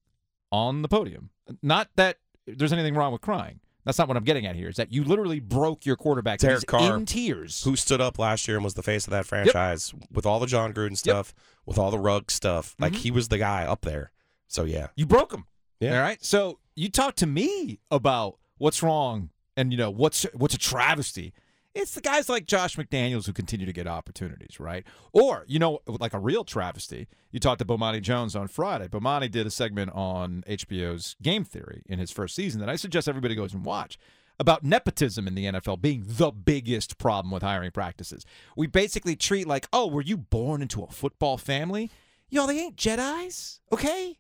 on 0.52 0.82
the 0.82 0.88
podium. 0.88 1.30
Not 1.62 1.88
that 1.96 2.18
there's 2.46 2.74
anything 2.74 2.94
wrong 2.94 3.12
with 3.12 3.22
crying. 3.22 3.60
That's 3.84 3.98
not 3.98 4.08
what 4.08 4.16
I'm 4.16 4.24
getting 4.24 4.46
at 4.46 4.56
here. 4.56 4.68
Is 4.68 4.76
that 4.76 4.92
you 4.92 5.04
literally 5.04 5.40
broke 5.40 5.84
your 5.84 5.96
quarterback 5.96 6.38
Derek 6.38 6.66
Carr, 6.66 6.96
in 6.96 7.04
tears. 7.06 7.62
Who 7.64 7.76
stood 7.76 8.00
up 8.00 8.18
last 8.18 8.48
year 8.48 8.56
and 8.56 8.64
was 8.64 8.74
the 8.74 8.82
face 8.82 9.06
of 9.06 9.10
that 9.10 9.26
franchise 9.26 9.92
with 10.10 10.24
all 10.26 10.40
the 10.40 10.46
Jon 10.46 10.72
Gruden 10.72 10.96
stuff, 10.96 11.34
with 11.66 11.78
all 11.78 11.90
the 11.90 11.98
rug 11.98 12.30
stuff. 12.30 12.74
Like 12.78 12.92
Mhm. 12.94 12.96
he 12.96 13.10
was 13.10 13.28
the 13.28 13.38
guy 13.38 13.64
up 13.66 13.82
there. 13.82 14.10
So 14.48 14.64
yeah. 14.64 14.88
You 14.96 15.04
broke 15.06 15.32
him. 15.32 15.46
Yeah. 15.80 15.96
All 15.96 16.02
right. 16.02 16.22
So 16.24 16.58
you 16.74 16.88
talk 16.88 17.14
to 17.16 17.26
me 17.26 17.80
about 17.90 18.38
what's 18.58 18.82
wrong 18.82 19.30
and 19.56 19.70
you 19.70 19.76
know 19.78 19.90
what's 19.90 20.24
what's 20.34 20.54
a 20.54 20.58
travesty. 20.58 21.32
It's 21.74 21.94
the 21.94 22.00
guys 22.00 22.28
like 22.28 22.46
Josh 22.46 22.76
McDaniels 22.76 23.26
who 23.26 23.32
continue 23.32 23.66
to 23.66 23.72
get 23.72 23.88
opportunities, 23.88 24.60
right? 24.60 24.84
Or 25.12 25.44
you 25.48 25.58
know, 25.58 25.80
like 25.86 26.14
a 26.14 26.18
real 26.18 26.44
travesty. 26.44 27.08
You 27.32 27.40
talked 27.40 27.58
to 27.58 27.64
Bomani 27.64 28.00
Jones 28.00 28.36
on 28.36 28.46
Friday. 28.46 28.86
Bomani 28.86 29.30
did 29.30 29.46
a 29.46 29.50
segment 29.50 29.90
on 29.92 30.44
HBO's 30.48 31.16
Game 31.20 31.44
Theory 31.44 31.82
in 31.86 31.98
his 31.98 32.12
first 32.12 32.36
season 32.36 32.60
that 32.60 32.68
I 32.68 32.76
suggest 32.76 33.08
everybody 33.08 33.34
goes 33.34 33.52
and 33.52 33.64
watch 33.64 33.98
about 34.38 34.64
nepotism 34.64 35.26
in 35.26 35.34
the 35.34 35.46
NFL 35.46 35.80
being 35.80 36.04
the 36.06 36.30
biggest 36.30 36.98
problem 36.98 37.30
with 37.30 37.42
hiring 37.42 37.70
practices. 37.70 38.24
We 38.56 38.66
basically 38.66 39.16
treat 39.16 39.46
like, 39.46 39.68
oh, 39.72 39.86
were 39.86 40.02
you 40.02 40.16
born 40.16 40.62
into 40.62 40.82
a 40.82 40.90
football 40.90 41.38
family? 41.38 41.90
Yo, 42.28 42.46
they 42.46 42.58
ain't 42.58 42.76
Jedi's, 42.76 43.60
okay? 43.72 44.18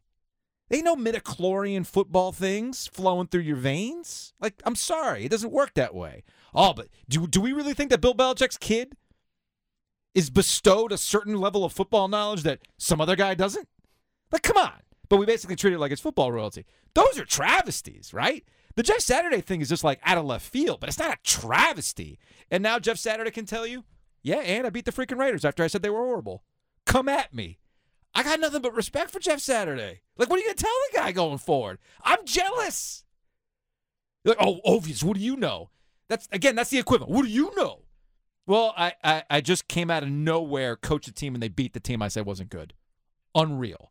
They 0.68 0.78
ain't 0.78 0.84
no 0.84 0.96
midichlorian 0.96 1.86
football 1.86 2.32
things 2.32 2.86
flowing 2.86 3.26
through 3.26 3.42
your 3.42 3.56
veins. 3.56 4.32
Like, 4.40 4.62
I'm 4.64 4.76
sorry, 4.76 5.24
it 5.24 5.30
doesn't 5.30 5.52
work 5.52 5.74
that 5.74 5.94
way. 5.94 6.24
Oh, 6.54 6.72
but 6.72 6.88
do 7.08 7.26
do 7.26 7.40
we 7.40 7.52
really 7.52 7.74
think 7.74 7.90
that 7.90 8.00
Bill 8.00 8.14
Belichick's 8.14 8.58
kid 8.58 8.96
is 10.14 10.30
bestowed 10.30 10.92
a 10.92 10.98
certain 10.98 11.40
level 11.40 11.64
of 11.64 11.72
football 11.72 12.06
knowledge 12.08 12.42
that 12.44 12.60
some 12.78 13.00
other 13.00 13.16
guy 13.16 13.34
doesn't? 13.34 13.68
Like, 14.30 14.42
come 14.42 14.56
on. 14.56 14.72
But 15.08 15.18
we 15.18 15.26
basically 15.26 15.56
treat 15.56 15.74
it 15.74 15.78
like 15.78 15.92
it's 15.92 16.00
football 16.00 16.32
royalty. 16.32 16.64
Those 16.94 17.18
are 17.18 17.24
travesties, 17.24 18.14
right? 18.14 18.44
The 18.76 18.82
Jeff 18.82 19.00
Saturday 19.00 19.40
thing 19.40 19.60
is 19.60 19.68
just 19.68 19.84
like 19.84 20.00
out 20.02 20.18
of 20.18 20.24
left 20.24 20.46
field, 20.46 20.80
but 20.80 20.88
it's 20.88 20.98
not 20.98 21.14
a 21.14 21.22
travesty. 21.22 22.18
And 22.50 22.62
now 22.62 22.78
Jeff 22.78 22.98
Saturday 22.98 23.30
can 23.30 23.46
tell 23.46 23.66
you, 23.66 23.84
yeah, 24.22 24.38
and 24.38 24.66
I 24.66 24.70
beat 24.70 24.84
the 24.86 24.92
freaking 24.92 25.18
Raiders 25.18 25.44
after 25.44 25.62
I 25.62 25.66
said 25.66 25.82
they 25.82 25.90
were 25.90 25.98
horrible. 25.98 26.42
Come 26.86 27.08
at 27.08 27.34
me. 27.34 27.58
I 28.14 28.22
got 28.22 28.40
nothing 28.40 28.62
but 28.62 28.74
respect 28.74 29.10
for 29.10 29.18
Jeff 29.18 29.40
Saturday. 29.40 30.00
Like, 30.16 30.30
what 30.30 30.36
are 30.36 30.42
you 30.42 30.46
gonna 30.46 30.54
tell 30.54 30.70
the 30.90 30.98
guy 30.98 31.12
going 31.12 31.38
forward? 31.38 31.78
I'm 32.02 32.24
jealous. 32.24 33.04
Like, 34.24 34.38
oh, 34.40 34.60
Ovies, 34.66 35.02
what 35.02 35.16
do 35.16 35.22
you 35.22 35.36
know? 35.36 35.70
That's 36.08 36.28
again, 36.32 36.54
that's 36.56 36.70
the 36.70 36.78
equivalent. 36.78 37.12
What 37.12 37.24
do 37.24 37.30
you 37.30 37.52
know? 37.56 37.82
Well, 38.46 38.74
I, 38.76 38.92
I 39.02 39.22
I 39.30 39.40
just 39.40 39.68
came 39.68 39.90
out 39.90 40.02
of 40.02 40.10
nowhere, 40.10 40.76
coached 40.76 41.08
a 41.08 41.12
team, 41.12 41.34
and 41.34 41.42
they 41.42 41.48
beat 41.48 41.72
the 41.72 41.80
team 41.80 42.02
I 42.02 42.08
said 42.08 42.26
wasn't 42.26 42.50
good. 42.50 42.74
Unreal. 43.34 43.90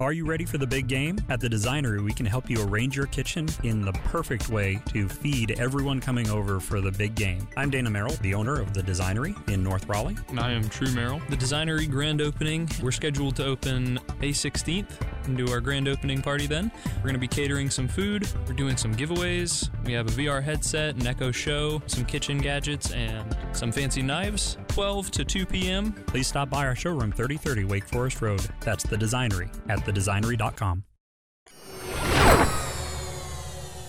Are 0.00 0.14
you 0.14 0.24
ready 0.24 0.46
for 0.46 0.56
the 0.56 0.66
big 0.66 0.86
game? 0.86 1.18
At 1.28 1.40
the 1.40 1.48
Designery, 1.48 2.02
we 2.02 2.14
can 2.14 2.24
help 2.24 2.48
you 2.48 2.66
arrange 2.66 2.96
your 2.96 3.04
kitchen 3.04 3.46
in 3.64 3.82
the 3.82 3.92
perfect 3.92 4.48
way 4.48 4.80
to 4.94 5.06
feed 5.06 5.60
everyone 5.60 6.00
coming 6.00 6.30
over 6.30 6.58
for 6.58 6.80
the 6.80 6.90
big 6.90 7.14
game. 7.14 7.46
I'm 7.54 7.68
Dana 7.68 7.90
Merrill, 7.90 8.14
the 8.22 8.32
owner 8.32 8.58
of 8.58 8.72
the 8.72 8.80
Designery 8.80 9.36
in 9.50 9.62
North 9.62 9.86
Raleigh. 9.90 10.16
And 10.30 10.40
I 10.40 10.52
am 10.52 10.66
True 10.70 10.90
Merrill. 10.92 11.20
The 11.28 11.36
Designery 11.36 11.88
grand 11.90 12.22
opening, 12.22 12.66
we're 12.82 12.92
scheduled 12.92 13.36
to 13.36 13.44
open 13.44 14.00
May 14.22 14.30
16th 14.30 14.88
and 15.26 15.36
do 15.36 15.52
our 15.52 15.60
grand 15.60 15.86
opening 15.86 16.22
party 16.22 16.46
then. 16.46 16.72
We're 16.96 17.02
going 17.02 17.12
to 17.12 17.20
be 17.20 17.28
catering 17.28 17.68
some 17.68 17.86
food, 17.86 18.26
we're 18.48 18.54
doing 18.54 18.78
some 18.78 18.94
giveaways. 18.94 19.68
We 19.84 19.92
have 19.92 20.06
a 20.06 20.12
VR 20.12 20.42
headset, 20.42 20.96
an 20.96 21.06
Echo 21.06 21.30
Show, 21.30 21.82
some 21.86 22.06
kitchen 22.06 22.38
gadgets, 22.38 22.92
and 22.92 23.36
some 23.52 23.70
fancy 23.70 24.00
knives. 24.00 24.56
12 24.68 25.10
to 25.10 25.24
2 25.24 25.46
p.m. 25.46 25.92
Please 26.06 26.26
stop 26.26 26.48
by 26.48 26.66
our 26.66 26.74
showroom 26.74 27.12
3030 27.12 27.64
Wake 27.64 27.84
Forest 27.84 28.22
Road. 28.22 28.40
That's 28.60 28.84
the 28.84 28.96
Designery 28.96 29.50
at 29.68 29.84
thedesignery.com. 29.92 30.84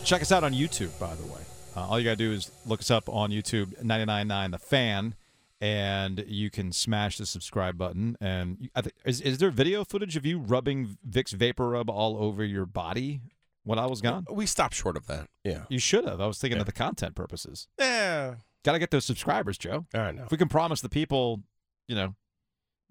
Check 0.04 0.22
us 0.24 0.32
out 0.32 0.44
on 0.44 0.54
YouTube, 0.54 0.98
by 1.00 1.14
the 1.16 1.24
way. 1.24 1.40
Uh, 1.76 1.82
all 1.88 2.00
you 2.00 2.04
got 2.06 2.12
to 2.12 2.16
do 2.18 2.32
is 2.34 2.52
look 2.66 2.82
us 2.82 2.92
up 2.92 3.08
on 3.08 3.30
YouTube, 3.30 3.82
99.9 3.82 4.52
The 4.52 4.58
Fan, 4.58 5.16
and 5.62 6.24
you 6.28 6.50
can 6.50 6.72
smash 6.72 7.18
the 7.18 7.26
subscribe 7.26 7.78
button. 7.78 8.18
And 8.20 8.58
you, 8.60 8.70
I 8.76 8.82
think 8.82 8.96
is, 9.06 9.22
is 9.22 9.38
there 9.38 9.52
video 9.52 9.86
footage 9.86 10.18
of 10.18 10.26
you 10.26 10.40
rubbing 10.40 10.98
Vicks 11.08 11.32
Vapor 11.32 11.70
Rub 11.70 11.90
all 11.90 12.18
over 12.18 12.44
your 12.44 12.66
body 12.66 13.22
when 13.64 13.80
I 13.80 13.86
was 13.86 14.02
gone? 14.02 14.26
We 14.30 14.48
stopped 14.48 14.74
short 14.74 14.98
of 14.98 15.06
that. 15.08 15.28
Yeah. 15.46 15.64
You 15.70 15.80
should 15.80 16.06
have. 16.06 16.20
I 16.20 16.26
was 16.28 16.40
thinking 16.40 16.58
Yeah. 16.58 16.62
of 16.62 16.66
the 16.66 16.74
content 16.74 17.16
purposes. 17.16 17.68
Yeah. 17.80 18.36
Got 18.66 18.74
to 18.74 18.80
get 18.80 18.92
those 18.92 19.06
subscribers, 19.06 19.58
Joe. 19.58 19.86
All 19.94 20.02
right, 20.02 20.14
now. 20.16 20.24
If 20.24 20.32
we 20.32 20.38
can 20.38 20.50
promise 20.50 20.82
the 20.82 20.90
people, 20.90 21.42
you 21.88 21.96
know, 21.96 22.16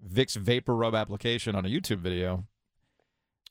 Vicks 0.03 0.35
Vapor 0.35 0.75
Rub 0.75 0.95
application 0.95 1.55
on 1.55 1.65
a 1.65 1.69
YouTube 1.69 1.99
video 1.99 2.45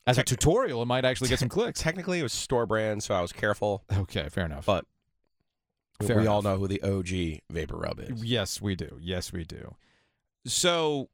as 0.07 0.19
a 0.19 0.23
tutorial, 0.23 0.83
it 0.83 0.87
might 0.87 1.04
actually 1.04 1.28
get 1.28 1.38
some 1.38 1.49
clicks. 1.49 1.80
Technically, 1.80 2.21
it 2.21 2.23
was 2.23 2.33
store 2.33 2.66
brand, 2.66 3.02
so 3.02 3.14
I 3.14 3.21
was 3.21 3.33
careful. 3.33 3.85
Okay, 3.92 4.28
fair 4.28 4.45
enough. 4.45 4.66
But 4.66 4.85
Fair 6.07 6.19
we 6.19 6.26
all 6.26 6.42
know 6.42 6.57
who 6.57 6.66
the 6.66 6.83
OG 6.83 7.42
Vapor 7.50 7.76
Rub 7.76 8.00
is. 8.00 8.25
Yes, 8.25 8.61
we 8.61 8.75
do. 8.75 8.99
Yes, 9.00 9.33
we 9.33 9.45
do. 9.45 9.76
So, 10.47 11.11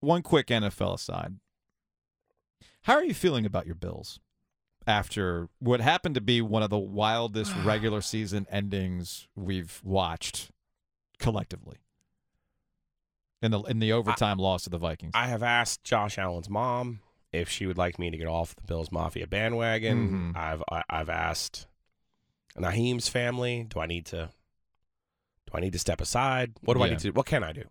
one 0.00 0.22
quick 0.22 0.46
NFL 0.46 0.94
aside. 0.94 1.36
How 2.82 2.94
are 2.94 3.04
you 3.04 3.14
feeling 3.14 3.44
about 3.44 3.66
your 3.66 3.74
Bills 3.74 4.20
after 4.86 5.48
what 5.58 5.80
happened 5.80 6.14
to 6.14 6.20
be 6.20 6.40
one 6.40 6.62
of 6.62 6.70
the 6.70 6.78
wildest 6.78 7.52
regular 7.64 8.00
season 8.00 8.46
endings 8.50 9.26
we've 9.34 9.80
watched 9.84 10.50
collectively? 11.18 11.78
In 13.42 13.50
the 13.50 13.60
in 13.62 13.78
the 13.78 13.90
overtime 13.92 14.38
loss 14.38 14.64
to 14.64 14.70
the 14.70 14.78
Vikings. 14.78 15.12
I 15.14 15.26
have 15.26 15.42
asked 15.42 15.82
Josh 15.82 16.18
Allen's 16.18 16.50
mom 16.50 17.00
if 17.32 17.48
she 17.48 17.66
would 17.66 17.78
like 17.78 17.98
me 17.98 18.10
to 18.10 18.16
get 18.16 18.26
off 18.26 18.54
the 18.56 18.62
Bills 18.62 18.90
Mafia 18.90 19.26
bandwagon. 19.26 20.32
Mhm. 20.34 20.36
I've 20.36 20.62
I, 20.70 20.82
I've 20.90 21.08
asked 21.08 21.66
Nyheim's 22.58 23.08
family. 23.08 23.64
Do 23.68 23.80
I 23.80 23.86
need 23.86 24.06
to? 24.06 24.30
Do 25.46 25.52
I 25.54 25.60
need 25.60 25.72
to 25.72 25.78
step 25.78 26.00
aside? 26.00 26.52
What 26.62 26.74
do 26.74 26.82
I 26.82 26.88
need 26.90 26.98
to? 27.00 27.08
do? 27.08 27.12
What 27.12 27.26
can 27.26 27.42
I 27.44 27.52
do? 27.52 27.64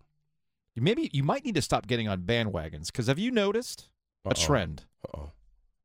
Maybe 0.75 1.09
you 1.11 1.23
might 1.23 1.43
need 1.43 1.55
to 1.55 1.61
stop 1.61 1.87
getting 1.87 2.07
on 2.07 2.21
bandwagons 2.21 2.85
because 2.87 3.07
have 3.07 3.19
you 3.19 3.31
noticed 3.31 3.89
a 4.25 4.29
Uh-oh. 4.29 4.45
trend? 4.45 4.85
Uh-oh. 5.05 5.31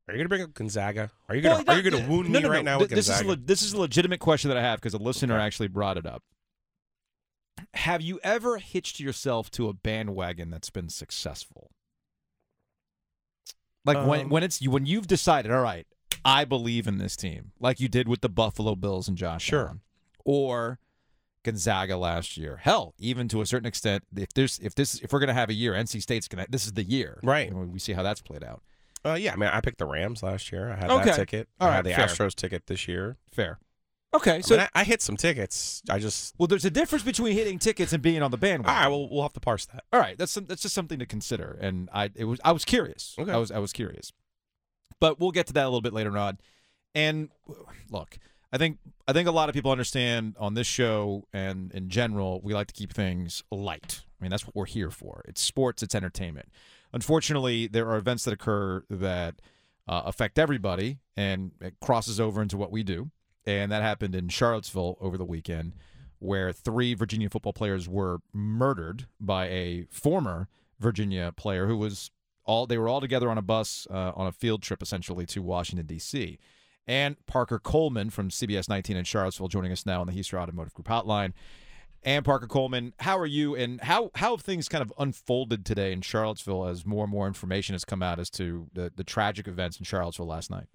Are 0.07 0.13
you 0.13 0.19
gonna 0.19 0.29
bring 0.29 0.41
up 0.43 0.53
Gonzaga? 0.53 1.11
Are 1.27 1.35
you 1.35 1.41
Well, 1.43 1.57
gonna 1.63 1.71
Are 1.71 1.81
you 1.81 1.89
gonna 1.89 2.07
wound 2.07 2.29
no, 2.29 2.39
me 2.39 2.43
no, 2.43 2.49
right 2.49 2.63
no. 2.63 2.71
now 2.73 2.77
Th- 2.77 2.89
this 2.91 3.07
Gonzaga? 3.07 3.25
is 3.31 3.37
le- 3.39 3.45
this 3.45 3.61
is 3.61 3.73
a 3.73 3.79
legitimate 3.81 4.19
question 4.19 4.49
that 4.49 4.57
I 4.57 4.61
have 4.61 4.79
because 4.79 4.93
a 4.93 4.97
listener 4.99 5.35
Okay. 5.35 5.43
actually 5.43 5.67
brought 5.67 5.97
it 5.97 6.05
up. 6.05 6.23
Have 7.73 8.01
you 8.01 8.19
ever 8.23 8.57
hitched 8.57 8.99
yourself 8.99 9.49
to 9.51 9.67
a 9.67 9.73
bandwagon 9.73 10.49
that's 10.49 10.69
been 10.69 10.89
successful? 10.89 11.71
Like 13.85 14.05
when 14.07 14.21
Um, 14.21 14.29
when 14.29 14.43
it's 14.43 14.61
you 14.61 14.71
when 14.71 14.85
you've 14.85 15.07
decided, 15.07 15.51
all 15.51 15.61
right, 15.61 15.85
I 16.25 16.43
believe 16.43 16.87
in 16.87 16.97
this 16.97 17.15
team, 17.15 17.51
like 17.59 17.79
you 17.79 17.87
did 17.87 18.07
with 18.07 18.21
the 18.21 18.29
Buffalo 18.29 18.75
Bills 18.75 19.07
and 19.07 19.17
Josh 19.17 19.43
Sure. 19.43 19.65
Allen, 19.67 19.81
or 20.25 20.79
Gonzaga 21.43 21.95
last 21.97 22.37
year. 22.37 22.57
Hell, 22.57 22.95
even 22.97 23.27
to 23.27 23.41
a 23.41 23.45
certain 23.45 23.67
extent, 23.67 24.03
if 24.15 24.33
there's 24.33 24.57
if 24.59 24.73
this 24.73 24.99
if 25.01 25.13
we're 25.13 25.19
gonna 25.19 25.33
have 25.33 25.49
a 25.49 25.53
year, 25.53 25.73
NC 25.73 26.01
State's 26.01 26.27
gonna 26.27 26.47
this 26.49 26.65
is 26.65 26.73
the 26.73 26.83
year, 26.83 27.19
Right. 27.21 27.49
And 27.51 27.71
we 27.71 27.77
see 27.79 27.93
how 27.93 28.01
that's 28.03 28.21
played 28.21 28.43
out. 28.43 28.63
uh, 29.05 29.13
yeah, 29.13 29.33
I 29.33 29.35
mean, 29.35 29.49
I 29.53 29.61
picked 29.61 29.77
the 29.77 29.85
Rams 29.85 30.23
last 30.23 30.51
year. 30.51 30.71
I 30.71 30.75
had 30.77 30.89
Okay. 30.89 31.05
that 31.05 31.15
ticket. 31.15 31.47
All 31.59 31.69
I 31.69 31.75
had 31.75 31.85
the 31.85 31.93
fair. 31.93 32.07
Astros 32.07 32.33
ticket 32.33 32.65
this 32.65 32.87
year. 32.87 33.17
Fair. 33.31 33.59
Okay, 34.15 34.41
So 34.41 34.55
so 34.55 34.61
I, 34.61 34.69
I 34.73 34.83
hit 34.83 35.01
some 35.01 35.17
tickets. 35.17 35.81
I 35.89 35.99
just. 35.99 36.33
well, 36.37 36.47
there's 36.47 36.65
a 36.65 36.69
difference 36.71 37.03
between 37.03 37.33
hitting 37.33 37.59
tickets 37.59 37.93
and 37.93 38.01
being 38.01 38.21
on 38.21 38.31
the 38.31 38.37
All 38.37 38.41
bandwagon. 38.41 38.81
right, 38.81 38.87
well, 38.87 39.09
we'll 39.09 39.21
have 39.23 39.33
to 39.33 39.39
parse 39.39 39.65
that. 39.67 39.83
All 39.91 39.99
right, 39.99 40.17
that's 40.17 40.31
some, 40.31 40.45
that's 40.45 40.61
just 40.61 40.73
something 40.75 40.99
to 40.99 41.05
consider, 41.05 41.57
and 41.61 41.89
I 41.93 42.11
it 42.15 42.25
was 42.25 42.39
I 42.43 42.51
was 42.51 42.65
curious. 42.65 43.15
Okay. 43.19 43.31
I 43.31 43.37
was 43.37 43.51
I 43.51 43.59
was 43.59 43.73
curious, 43.73 44.11
but 44.99 45.19
we'll 45.19 45.31
get 45.31 45.47
to 45.47 45.53
that 45.53 45.63
a 45.63 45.69
little 45.69 45.81
bit 45.81 45.93
later 45.93 46.17
on. 46.17 46.37
And 46.93 47.29
look, 47.89 48.17
I 48.53 48.57
think 48.57 48.77
I 49.07 49.13
think 49.13 49.27
a 49.27 49.31
lot 49.31 49.49
of 49.49 49.55
people 49.55 49.71
understand 49.71 50.35
on 50.39 50.53
this 50.53 50.67
show 50.67 51.25
and 51.33 51.71
in 51.73 51.89
general, 51.89 52.39
we 52.43 52.53
like 52.53 52.67
to 52.67 52.73
keep 52.73 52.93
things 52.93 53.43
light. 53.51 54.01
I 54.19 54.23
mean, 54.23 54.31
that's 54.31 54.45
what 54.47 54.55
we're 54.55 54.65
here 54.65 54.91
for. 54.91 55.23
It's 55.27 55.41
sports, 55.41 55.83
it's 55.83 55.93
entertainment. 55.93 56.49
Unfortunately, 56.93 57.67
there 57.67 57.87
are 57.89 57.97
events 57.97 58.23
that 58.23 58.33
occur 58.33 58.85
that 58.89 59.41
uh, 59.89 60.03
affect 60.05 60.39
everybody, 60.39 60.99
and 61.17 61.51
it 61.59 61.75
crosses 61.81 62.19
over 62.19 62.41
into 62.41 62.55
what 62.55 62.71
we 62.71 62.81
do. 62.81 63.11
And 63.45 63.71
that 63.71 63.83
happened 63.83 64.15
in 64.15 64.29
Charlottesville 64.29 64.97
over 64.99 65.17
the 65.17 65.25
weekend, 65.25 65.73
where 66.19 66.51
three 66.51 66.93
Virginia 66.93 67.29
football 67.29 67.53
players 67.53 67.87
were 67.87 68.19
murdered 68.33 69.05
by 69.19 69.47
a 69.47 69.85
former 69.91 70.47
Virginia 70.79 71.31
player 71.35 71.67
who 71.67 71.77
was 71.77 72.11
all 72.45 72.67
they 72.67 72.77
were 72.77 72.87
all 72.87 73.01
together 73.01 73.29
on 73.29 73.37
a 73.37 73.41
bus 73.41 73.87
uh, 73.89 74.11
on 74.15 74.27
a 74.27 74.31
field 74.31 74.61
trip 74.61 74.81
essentially 74.81 75.25
to 75.25 75.41
Washington 75.41 75.85
D.C. 75.85 76.39
And 76.87 77.15
Parker 77.25 77.59
Coleman 77.59 78.09
from 78.11 78.29
CBS 78.29 78.69
19 78.69 78.95
in 78.97 79.03
Charlottesville 79.03 79.47
joining 79.47 79.71
us 79.71 79.85
now 79.85 80.01
on 80.01 80.07
the 80.07 80.13
Heaster 80.13 80.39
Automotive 80.39 80.73
Group 80.73 80.87
hotline. 80.87 81.33
Anne-Parker 82.03 82.45
Coleman, 82.45 82.93
how 82.99 83.17
are 83.17 83.25
you? 83.25 83.55
And 83.55 83.81
how 83.81 84.11
how 84.13 84.35
have 84.35 84.45
things 84.45 84.69
kind 84.69 84.83
of 84.83 84.93
unfolded 84.99 85.65
today 85.65 85.91
in 85.91 86.01
Charlottesville 86.01 86.67
as 86.67 86.85
more 86.85 87.05
and 87.05 87.11
more 87.11 87.25
information 87.25 87.73
has 87.73 87.83
come 87.83 88.03
out 88.03 88.19
as 88.19 88.29
to 88.31 88.67
the, 88.73 88.91
the 88.95 89.03
tragic 89.03 89.47
events 89.47 89.79
in 89.79 89.85
Charlottesville 89.85 90.27
last 90.27 90.51
night? 90.51 90.67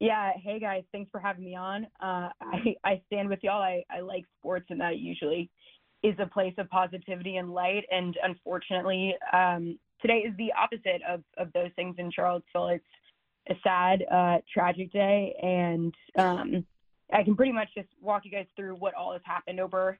Yeah. 0.00 0.32
Hey 0.42 0.58
guys, 0.58 0.82
thanks 0.92 1.10
for 1.10 1.20
having 1.20 1.44
me 1.44 1.54
on. 1.54 1.86
Uh, 2.02 2.30
I 2.40 2.74
I 2.84 3.02
stand 3.06 3.28
with 3.28 3.40
y'all. 3.42 3.62
I 3.62 3.84
I 3.90 4.00
like 4.00 4.24
sports, 4.38 4.66
and 4.70 4.80
that 4.80 4.98
usually 4.98 5.50
is 6.02 6.14
a 6.18 6.26
place 6.26 6.54
of 6.56 6.68
positivity 6.70 7.36
and 7.36 7.52
light. 7.52 7.84
And 7.90 8.16
unfortunately, 8.22 9.14
um, 9.32 9.78
today 10.00 10.24
is 10.26 10.34
the 10.38 10.52
opposite 10.58 11.02
of 11.08 11.22
of 11.36 11.52
those 11.52 11.70
things 11.76 11.96
in 11.98 12.10
Charlottesville. 12.10 12.68
It's 12.68 12.84
a 13.50 13.54
sad, 13.62 14.04
uh, 14.10 14.38
tragic 14.52 14.90
day, 14.92 15.34
and 15.42 15.94
um, 16.16 16.64
I 17.12 17.22
can 17.22 17.36
pretty 17.36 17.52
much 17.52 17.68
just 17.74 17.88
walk 18.00 18.24
you 18.24 18.30
guys 18.30 18.46
through 18.56 18.76
what 18.76 18.94
all 18.94 19.12
has 19.12 19.22
happened 19.24 19.60
over 19.60 19.98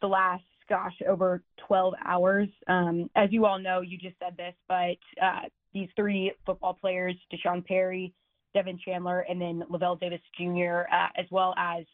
the 0.00 0.06
last 0.06 0.44
gosh 0.68 0.94
over 1.08 1.42
12 1.66 1.94
hours. 2.04 2.48
Um, 2.68 3.10
as 3.16 3.32
you 3.32 3.46
all 3.46 3.58
know, 3.58 3.80
you 3.80 3.98
just 3.98 4.16
said 4.18 4.36
this, 4.36 4.54
but 4.68 4.98
uh, 5.22 5.48
these 5.74 5.88
three 5.96 6.32
football 6.46 6.74
players, 6.74 7.16
D'Sean 7.30 7.62
Perry. 7.62 8.12
Devin 8.54 8.78
Chandler, 8.84 9.20
and 9.28 9.40
then 9.40 9.62
Lavel 9.70 9.96
Davis 9.96 10.20
Jr., 10.38 10.82
uh, 10.92 11.08
as 11.16 11.26
well 11.30 11.54
as 11.56 11.84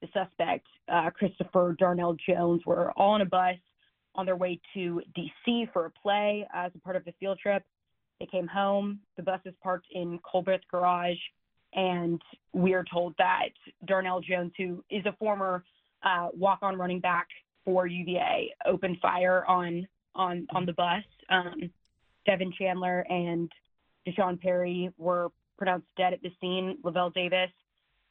the 0.00 0.08
suspect, 0.12 0.66
uh, 0.88 1.10
Christopher 1.10 1.76
Darnell 1.78 2.16
Jones, 2.28 2.62
were 2.66 2.92
all 2.92 3.12
on 3.12 3.20
a 3.20 3.26
bus 3.26 3.56
on 4.14 4.26
their 4.26 4.36
way 4.36 4.60
to 4.74 5.02
D.C. 5.14 5.68
for 5.72 5.86
a 5.86 5.90
play 5.90 6.46
as 6.52 6.72
a 6.74 6.78
part 6.80 6.96
of 6.96 7.04
the 7.04 7.12
field 7.20 7.38
trip. 7.38 7.62
They 8.18 8.26
came 8.26 8.46
home. 8.46 9.00
The 9.16 9.22
bus 9.22 9.40
is 9.44 9.54
parked 9.62 9.86
in 9.92 10.18
Culbreth 10.18 10.60
Garage, 10.70 11.18
and 11.74 12.20
we 12.52 12.74
are 12.74 12.84
told 12.92 13.14
that 13.18 13.50
Darnell 13.86 14.20
Jones, 14.20 14.52
who 14.58 14.84
is 14.90 15.04
a 15.06 15.12
former 15.18 15.64
uh, 16.02 16.28
walk-on 16.34 16.76
running 16.76 17.00
back 17.00 17.28
for 17.64 17.86
UVA, 17.86 18.50
opened 18.66 18.98
fire 19.00 19.44
on 19.46 19.86
on 20.14 20.46
on 20.52 20.66
the 20.66 20.72
bus. 20.72 21.04
Um, 21.28 21.70
Devin 22.26 22.52
Chandler 22.58 23.00
and 23.08 23.50
D'Sean 24.06 24.38
Perry 24.38 24.90
were 24.98 25.30
pronounced 25.60 25.86
dead 25.98 26.14
at 26.14 26.22
the 26.22 26.30
scene. 26.40 26.78
Lavel 26.82 27.10
Davis 27.10 27.50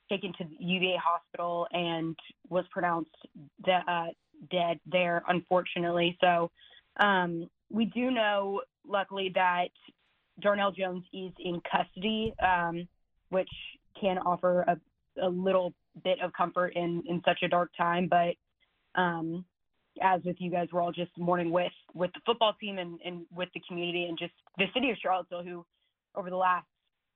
taken 0.08 0.32
to 0.38 0.46
UVA 0.60 0.98
hospital 1.04 1.68
and 1.72 2.16
was 2.48 2.64
pronounced 2.72 3.10
de- 3.66 3.84
uh, 3.88 4.08
dead 4.52 4.80
there, 4.86 5.24
unfortunately. 5.28 6.16
So 6.22 6.52
um, 7.00 7.50
we 7.72 7.86
do 7.86 8.12
know, 8.12 8.62
luckily, 8.88 9.32
that 9.34 9.70
Darnell 10.40 10.72
Jones 10.72 11.04
is 11.12 11.32
in 11.40 11.60
custody, 11.70 12.34
um, 12.42 12.88
which 13.30 13.50
can 14.00 14.20
offer 14.20 14.62
a, 14.62 14.78
a 15.22 15.30
little 15.30 15.74
bit 16.04 16.20
of 16.22 16.32
comfort 16.34 16.74
in, 16.76 17.04
in 17.08 17.22
such 17.26 17.40
a 17.44 17.48
dark 17.48 17.72
time. 17.76 18.08
But 18.08 18.36
um, 19.00 19.44
as 20.02 20.22
with 20.24 20.38
you 20.40 20.52
guys, 20.52 20.68
we're 20.72 20.82
all 20.82 20.92
just 20.92 21.12
mourning 21.18 21.50
with 21.50 21.72
with 21.96 22.12
the 22.14 22.22
football 22.28 22.54
team 22.62 22.78
and, 22.78 23.00
and 23.04 23.26
with 23.36 23.50
the 23.56 23.62
community 23.68 24.06
and 24.06 24.18
just 24.20 24.34
the 24.58 24.66
city 24.74 24.92
of 24.92 24.98
Charlottesville, 25.02 25.44
who 25.44 25.66
over 26.16 26.30
the 26.30 26.38
last 26.38 26.66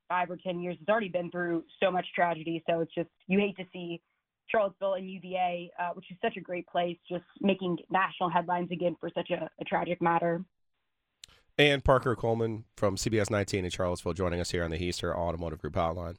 five 0.08 0.30
or 0.30 0.36
ten 0.36 0.60
years 0.60 0.76
has 0.78 0.88
already 0.88 1.08
been 1.08 1.30
through 1.30 1.64
so 1.82 1.90
much 1.90 2.06
tragedy. 2.14 2.62
So 2.68 2.80
it's 2.80 2.94
just 2.94 3.08
you 3.26 3.38
hate 3.38 3.56
to 3.56 3.64
see 3.72 4.00
Charlottesville 4.48 4.94
and 4.94 5.10
UVA, 5.10 5.70
uh, 5.78 5.90
which 5.94 6.10
is 6.10 6.16
such 6.22 6.36
a 6.36 6.40
great 6.40 6.66
place, 6.66 6.96
just 7.08 7.24
making 7.40 7.78
national 7.90 8.30
headlines 8.30 8.70
again 8.70 8.96
for 9.00 9.10
such 9.14 9.30
a, 9.30 9.48
a 9.60 9.64
tragic 9.64 10.00
matter. 10.02 10.44
Anne-Parker 11.56 12.16
Coleman 12.16 12.64
from 12.76 12.96
CBS 12.96 13.30
19 13.30 13.64
in 13.64 13.70
Charlottesville 13.70 14.12
joining 14.12 14.40
us 14.40 14.50
here 14.50 14.64
on 14.64 14.70
the 14.70 14.78
Heister 14.78 15.14
Automotive 15.14 15.60
Group 15.60 15.74
Hotline. 15.74 16.16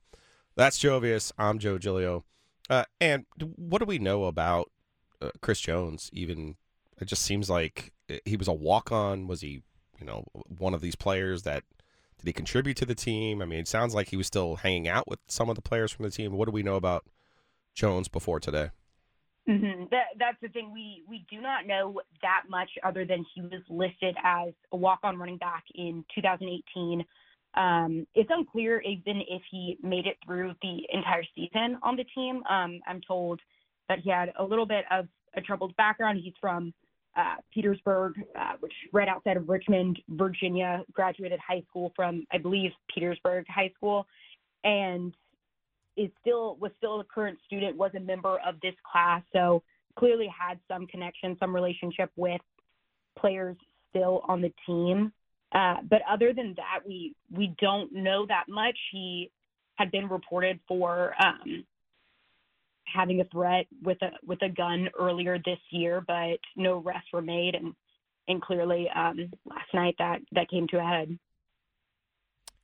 That's 0.56 0.78
Joe 0.78 1.00
Ovies. 1.00 1.34
I'm 1.38 1.60
Joe 1.60 1.78
Giglio. 1.78 2.24
Uh, 2.70 2.86
and 3.02 3.26
what 3.58 3.80
do 3.80 3.86
we 3.86 4.00
know 4.00 4.26
about 4.26 4.72
uh, 5.22 5.32
Chris 5.42 5.60
Jones? 5.60 6.10
Even 6.14 6.56
it 7.00 7.06
just 7.06 7.24
seems 7.24 7.50
like 7.50 7.92
uh, 8.10 8.16
he 8.24 8.38
was 8.38 8.48
a 8.48 8.54
walk 8.54 8.92
on. 8.92 9.28
Was 9.28 9.42
he, 9.42 9.64
you 10.00 10.06
know, 10.06 10.26
one 10.34 10.74
of 10.74 10.82
these 10.82 10.96
players 10.96 11.44
that 11.44 11.64
did 12.26 12.30
he 12.30 12.34
contribute 12.34 12.76
to 12.78 12.88
the 12.88 12.96
team? 12.96 13.40
I 13.40 13.46
mean, 13.46 13.60
it 13.60 13.68
sounds 13.68 13.94
like 13.94 14.10
he 14.10 14.18
was 14.18 14.26
still 14.26 14.56
hanging 14.56 14.88
out 14.88 15.08
with 15.08 15.20
some 15.28 15.48
of 15.48 15.56
the 15.56 15.62
players 15.62 15.92
from 15.92 16.06
the 16.06 16.12
team. 16.12 16.34
What 16.34 16.46
do 16.46 16.52
we 16.52 16.64
know 16.64 16.76
about 16.76 17.06
Jones 17.76 18.08
before 18.08 18.40
today? 18.40 18.72
Mm-hmm. 19.48 19.84
That, 19.92 20.06
that's 20.18 20.38
the 20.42 20.48
thing. 20.48 20.72
We 20.74 21.04
we 21.08 21.24
do 21.30 21.40
not 21.40 21.68
know 21.68 22.02
that 22.24 22.46
much 22.50 22.70
other 22.84 23.06
than 23.06 23.24
he 23.36 23.42
was 23.42 23.62
listed 23.70 24.16
as 24.24 24.54
a 24.72 24.76
walk-on 24.76 25.20
running 25.20 25.38
back 25.38 25.66
in 25.76 26.04
2018. 26.16 27.06
Um, 27.54 28.08
it's 28.16 28.30
unclear 28.34 28.82
even 28.82 29.22
if 29.30 29.44
he 29.52 29.78
made 29.84 30.08
it 30.08 30.18
through 30.26 30.54
the 30.64 30.80
entire 30.92 31.24
season 31.36 31.78
on 31.84 31.96
the 31.96 32.06
team. 32.16 32.42
Um, 32.50 32.80
I'm 32.88 33.02
told 33.08 33.40
that 33.88 34.00
he 34.00 34.10
had 34.10 34.34
a 34.40 34.44
little 34.44 34.66
bit 34.66 34.86
of 34.90 35.08
a 35.36 35.42
troubled 35.42 35.76
background. 35.76 36.20
He's 36.24 36.34
from 36.42 36.74
uh, 37.16 37.36
Petersburg, 37.54 38.14
uh, 38.38 38.54
which 38.60 38.74
right 38.92 39.08
outside 39.08 39.38
of 39.38 39.48
Richmond, 39.48 40.00
Virginia. 40.10 40.84
Graduated 40.94 41.40
high 41.46 41.64
school 41.70 41.92
from, 41.96 42.26
I 42.32 42.38
believe, 42.38 42.72
Petersburg 42.94 43.46
High 43.48 43.72
School, 43.78 44.06
and 44.64 45.14
is 45.98 46.10
still 46.22 46.58
was 46.60 46.72
still 46.78 47.00
a 47.00 47.04
current 47.04 47.38
student. 47.46 47.78
Was 47.78 47.92
a 47.96 48.00
member 48.00 48.40
of 48.46 48.60
this 48.62 48.76
class, 48.90 49.22
so 49.34 49.64
clearly 49.98 50.28
had 50.28 50.60
some 50.68 50.88
connection, 50.88 51.38
some 51.40 51.56
relationship 51.56 52.12
with 52.16 52.42
players 53.18 53.56
still 53.90 54.22
on 54.28 54.42
the 54.42 54.52
team. 54.66 55.12
Uh, 55.54 55.76
but 55.90 56.02
other 56.10 56.34
than 56.34 56.54
that, 56.58 56.86
we 56.86 57.16
we 57.32 57.56
don't 57.62 57.94
know 57.94 58.26
that 58.28 58.46
much. 58.50 58.78
He 58.92 59.32
had 59.76 59.92
been 59.92 60.08
reported 60.10 60.60
for 60.68 61.14
um, 61.24 61.64
having 62.86 63.22
a 63.22 63.26
threat 63.26 63.66
with 63.84 64.02
a 64.02 64.12
with 64.26 64.42
a 64.42 64.50
gun 64.50 64.90
earlier 65.00 65.38
this 65.46 65.60
year, 65.72 66.04
but 66.06 66.40
no 66.56 66.82
arrests 66.82 67.10
were 67.14 67.22
made, 67.22 67.56
and 67.56 67.74
and 68.28 68.42
clearly 68.42 68.90
um, 68.96 69.32
last 69.46 69.74
night 69.74 69.96
that 70.00 70.20
that 70.32 70.50
came 70.50 70.68
to 70.70 70.80
a 70.80 70.84
head. 70.84 71.18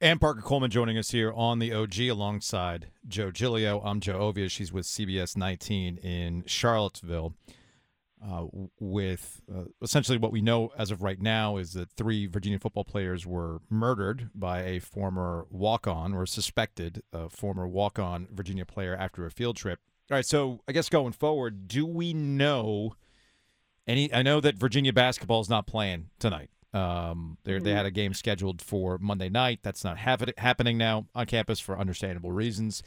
Anne-Parker 0.02 0.42
Coleman 0.42 0.72
joining 0.72 0.98
us 0.98 1.12
here 1.12 1.32
on 1.32 1.60
the 1.60 1.72
OG 1.72 2.00
alongside 2.00 2.88
Joe 3.08 3.30
Giglio. 3.30 3.80
I'm 3.82 4.00
Joe 4.00 4.18
Ovia. 4.18 4.50
She's 4.50 4.74
with 4.74 4.88
CBS 4.88 5.38
19 5.38 5.98
in 5.98 6.44
Charlottesville. 6.48 7.36
Uh, 8.24 8.46
with 8.80 9.42
uh, 9.52 9.64
essentially 9.82 10.18
what 10.18 10.32
we 10.32 10.42
know 10.42 10.72
as 10.78 10.92
of 10.92 11.02
right 11.02 11.20
now 11.20 11.58
is 11.58 11.74
that 11.74 11.92
three 11.92 12.28
Virginia 12.28 12.60
football 12.60 12.84
players 12.84 13.26
were 13.26 13.62
murdered 13.68 14.30
by 14.36 14.62
a 14.62 14.80
former 14.80 15.46
walk 15.50 15.88
on 15.88 16.14
or 16.14 16.28
suspected 16.28 17.02
uh, 17.14 17.28
former 17.30 17.68
walk 17.68 17.98
on 17.98 18.28
Virginia 18.32 18.66
player 18.66 18.96
after 18.96 19.26
a 19.26 19.32
field 19.32 19.56
trip. 19.56 19.80
All 20.12 20.18
right, 20.18 20.26
so 20.26 20.60
I 20.68 20.74
guess 20.74 20.90
going 20.90 21.14
forward, 21.14 21.70
do 21.70 21.86
we 21.86 22.14
know 22.14 22.96
any? 23.88 24.14
I 24.14 24.24
know 24.24 24.42
that 24.42 24.58
Virginia 24.58 24.92
basketball 24.92 25.40
is 25.40 25.50
not 25.50 25.66
playing 25.66 26.10
tonight. 26.20 26.50
Um, 26.74 27.38
they 27.46 27.58
they 27.60 27.72
had 27.72 27.86
a 27.86 27.92
game 27.92 28.14
scheduled 28.14 28.62
for 28.62 28.98
Monday 28.98 29.30
night. 29.30 29.60
That's 29.64 29.86
not 29.86 29.98
happen- 29.98 30.34
happening 30.38 30.78
now 30.78 31.06
on 31.16 31.28
campus 31.28 31.62
for 31.62 31.80
understandable 31.80 32.34
reasons. 32.34 32.84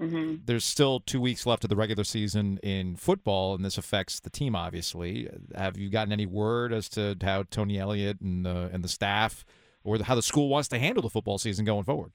Mm-hmm. 0.00 0.38
There's 0.46 0.64
still 0.64 0.98
two 0.98 1.20
weeks 1.20 1.46
left 1.46 1.62
of 1.62 1.70
the 1.70 1.76
regular 1.76 2.02
season 2.02 2.58
in 2.64 2.96
football, 2.96 3.54
and 3.54 3.64
this 3.64 3.78
affects 3.78 4.18
the 4.18 4.30
team. 4.30 4.56
Obviously, 4.56 5.30
have 5.54 5.78
you 5.78 5.90
gotten 5.90 6.12
any 6.12 6.26
word 6.26 6.72
as 6.72 6.88
to 6.90 7.16
how 7.22 7.44
Tony 7.44 7.78
Elliott 7.78 8.20
and 8.20 8.44
the 8.44 8.68
and 8.72 8.82
the 8.82 8.88
staff, 8.88 9.44
or 9.84 10.02
how 10.02 10.16
the 10.16 10.22
school 10.22 10.48
wants 10.48 10.68
to 10.70 10.80
handle 10.80 11.02
the 11.02 11.08
football 11.08 11.38
season 11.38 11.64
going 11.64 11.84
forward? 11.84 12.10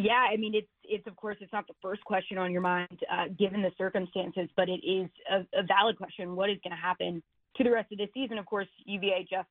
Yeah, 0.00 0.26
I 0.32 0.36
mean 0.36 0.54
it's 0.54 0.68
it's 0.84 1.06
of 1.06 1.16
course 1.16 1.36
it's 1.40 1.52
not 1.52 1.66
the 1.66 1.74
first 1.82 2.02
question 2.04 2.38
on 2.38 2.52
your 2.52 2.60
mind 2.60 3.00
uh, 3.10 3.24
given 3.38 3.62
the 3.62 3.72
circumstances, 3.76 4.48
but 4.56 4.68
it 4.68 4.80
is 4.86 5.08
a, 5.30 5.40
a 5.58 5.62
valid 5.66 5.96
question. 5.96 6.36
What 6.36 6.50
is 6.50 6.58
going 6.62 6.70
to 6.70 6.80
happen 6.80 7.22
to 7.56 7.64
the 7.64 7.70
rest 7.70 7.90
of 7.90 7.98
the 7.98 8.08
season? 8.14 8.38
Of 8.38 8.46
course, 8.46 8.68
UVA 8.84 9.26
just 9.28 9.48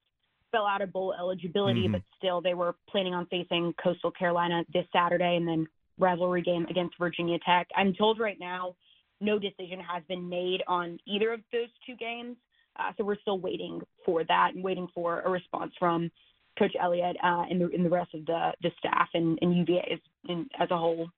fell 0.52 0.66
out 0.66 0.82
of 0.82 0.94
bowl 0.94 1.14
eligibility, 1.20 1.88
Mhm. 1.88 1.92
but 1.94 2.02
still 2.18 2.40
they 2.40 2.54
were 2.54 2.76
planning 2.90 3.14
on 3.14 3.26
facing 3.26 3.74
Coastal 3.74 4.12
Carolina 4.12 4.64
this 4.72 4.86
Saturday 4.94 5.36
and 5.36 5.46
then 5.46 5.68
rivalry 5.98 6.42
game 6.42 6.66
against 6.70 6.98
Virginia 6.98 7.38
Tech. 7.46 7.68
I'm 7.76 7.94
told 7.94 8.18
right 8.20 8.40
now 8.40 8.76
no 9.20 9.38
decision 9.40 9.80
has 9.82 10.04
been 10.08 10.30
made 10.30 10.64
on 10.68 10.98
either 11.06 11.34
of 11.34 11.42
those 11.52 11.68
two 11.86 11.96
games, 11.96 12.38
uh, 12.78 12.94
so 12.96 13.04
we're 13.04 13.20
still 13.20 13.40
waiting 13.40 13.82
for 14.06 14.24
that 14.24 14.54
and 14.56 14.64
waiting 14.64 14.88
for 14.94 15.20
a 15.22 15.30
response 15.30 15.74
from 15.78 16.10
Coach 16.58 16.74
Elliott 16.80 17.18
uh, 17.24 17.44
and, 17.50 17.62
the, 17.62 17.66
and 17.74 17.86
the 17.86 17.90
rest 17.90 18.14
of 18.14 18.26
the 18.26 18.54
the 18.62 18.72
staff 18.80 19.10
and, 19.14 19.38
and 19.42 19.56
UVA 19.56 19.90
as, 19.94 20.00
in, 20.28 20.48
as 20.60 20.70
a 20.72 20.78
whole. 20.78 21.10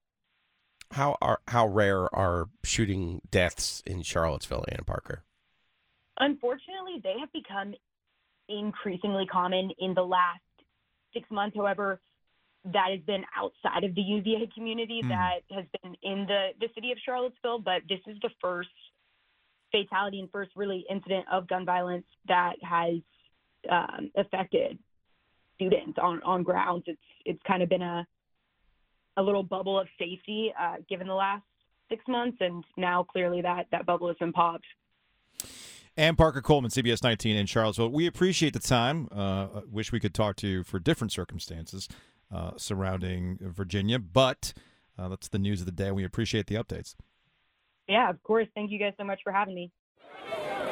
How 0.92 1.18
are 1.22 1.40
how 1.48 1.68
rare 1.68 2.14
are 2.14 2.50
shooting 2.64 3.22
deaths 3.30 3.84
in 3.86 4.02
Charlottesville, 4.02 4.66
Anne-Parker? 4.70 5.24
Unfortunately, 6.20 7.00
they 7.04 7.16
have 7.20 7.32
become 7.32 7.74
increasingly 8.50 9.26
common 9.28 9.72
in 9.80 9.94
the 9.94 10.02
last 10.02 10.42
six 11.14 11.30
months. 11.32 11.56
However, 11.56 12.02
that 12.66 12.88
has 12.92 13.00
been 13.06 13.24
outside 13.38 13.84
of 13.84 13.96
the 13.96 14.02
UVA 14.02 14.50
community. 14.54 15.02
Mm. 15.04 15.10
That 15.10 15.56
has 15.56 15.66
been 15.82 15.96
in 16.04 16.26
the, 16.26 16.50
the 16.60 16.68
city 16.76 16.92
of 16.92 16.98
Charlottesville, 17.06 17.60
but 17.60 17.84
this 17.88 18.00
is 18.08 18.18
the 18.22 18.30
first 18.42 18.70
fatality 19.72 20.20
and 20.20 20.32
first 20.32 20.52
really 20.56 20.86
incident 20.90 21.26
of 21.32 21.48
gun 21.48 21.66
violence 21.66 22.06
that 22.28 22.56
has 22.64 22.96
um, 23.70 24.12
affected 24.18 24.80
students 25.60 25.98
on, 26.02 26.22
on 26.24 26.44
grounds. 26.44 26.84
It's 26.88 27.00
it's 27.26 27.42
kind 27.46 27.62
of 27.62 27.70
been 27.70 27.82
a 27.82 28.08
a 29.18 29.22
little 29.22 29.44
bubble 29.44 29.80
of 29.80 29.88
safety 29.98 30.54
uh, 30.60 30.76
given 30.88 31.08
the 31.08 31.14
last 31.14 31.44
six 31.90 32.04
months, 32.08 32.38
and 32.40 32.64
now 32.78 33.04
clearly 33.04 33.42
that 33.42 33.68
that 33.72 33.86
bubble 33.86 34.08
has 34.08 34.18
been 34.18 34.32
popped. 34.32 34.66
Anne-Parker 35.98 36.42
Coleman, 36.42 36.72
CBS 36.72 37.04
19 37.04 37.36
in 37.36 37.46
Charlottesville. 37.46 37.90
We 37.90 38.08
appreciate 38.08 38.54
the 38.54 38.60
time. 38.60 39.10
Uh, 39.12 39.62
wish 39.70 39.92
we 39.92 40.00
could 40.00 40.14
talk 40.14 40.38
to 40.38 40.48
you 40.48 40.64
for 40.64 40.80
different 40.80 41.12
circumstances 41.12 41.90
uh, 42.32 42.52
surrounding 42.56 43.38
Virginia, 43.42 44.00
but 44.00 44.54
uh, 44.98 45.10
that's 45.10 45.28
the 45.28 45.40
news 45.40 45.60
of 45.60 45.66
the 45.66 45.74
day. 45.74 45.92
We 45.92 46.06
appreciate 46.06 46.48
the 46.48 46.56
updates. 46.56 46.96
Yeah, 47.90 48.10
of 48.10 48.22
course. 48.24 48.48
Thank 48.56 48.72
you 48.72 48.80
guys 48.80 48.94
so 48.98 49.04
much 49.04 49.20
for 49.24 49.34
having 49.34 49.56
me. 49.56 49.72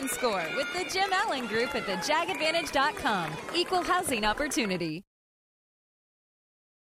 can 0.00 0.08
score 0.08 0.44
with 0.56 0.72
the 0.72 0.84
Jim 0.90 1.10
Allen 1.12 1.46
Group 1.46 1.74
at 1.74 1.84
thejagadvantage.com. 1.84 3.30
Equal 3.54 3.82
housing 3.82 4.24
opportunity. 4.24 5.04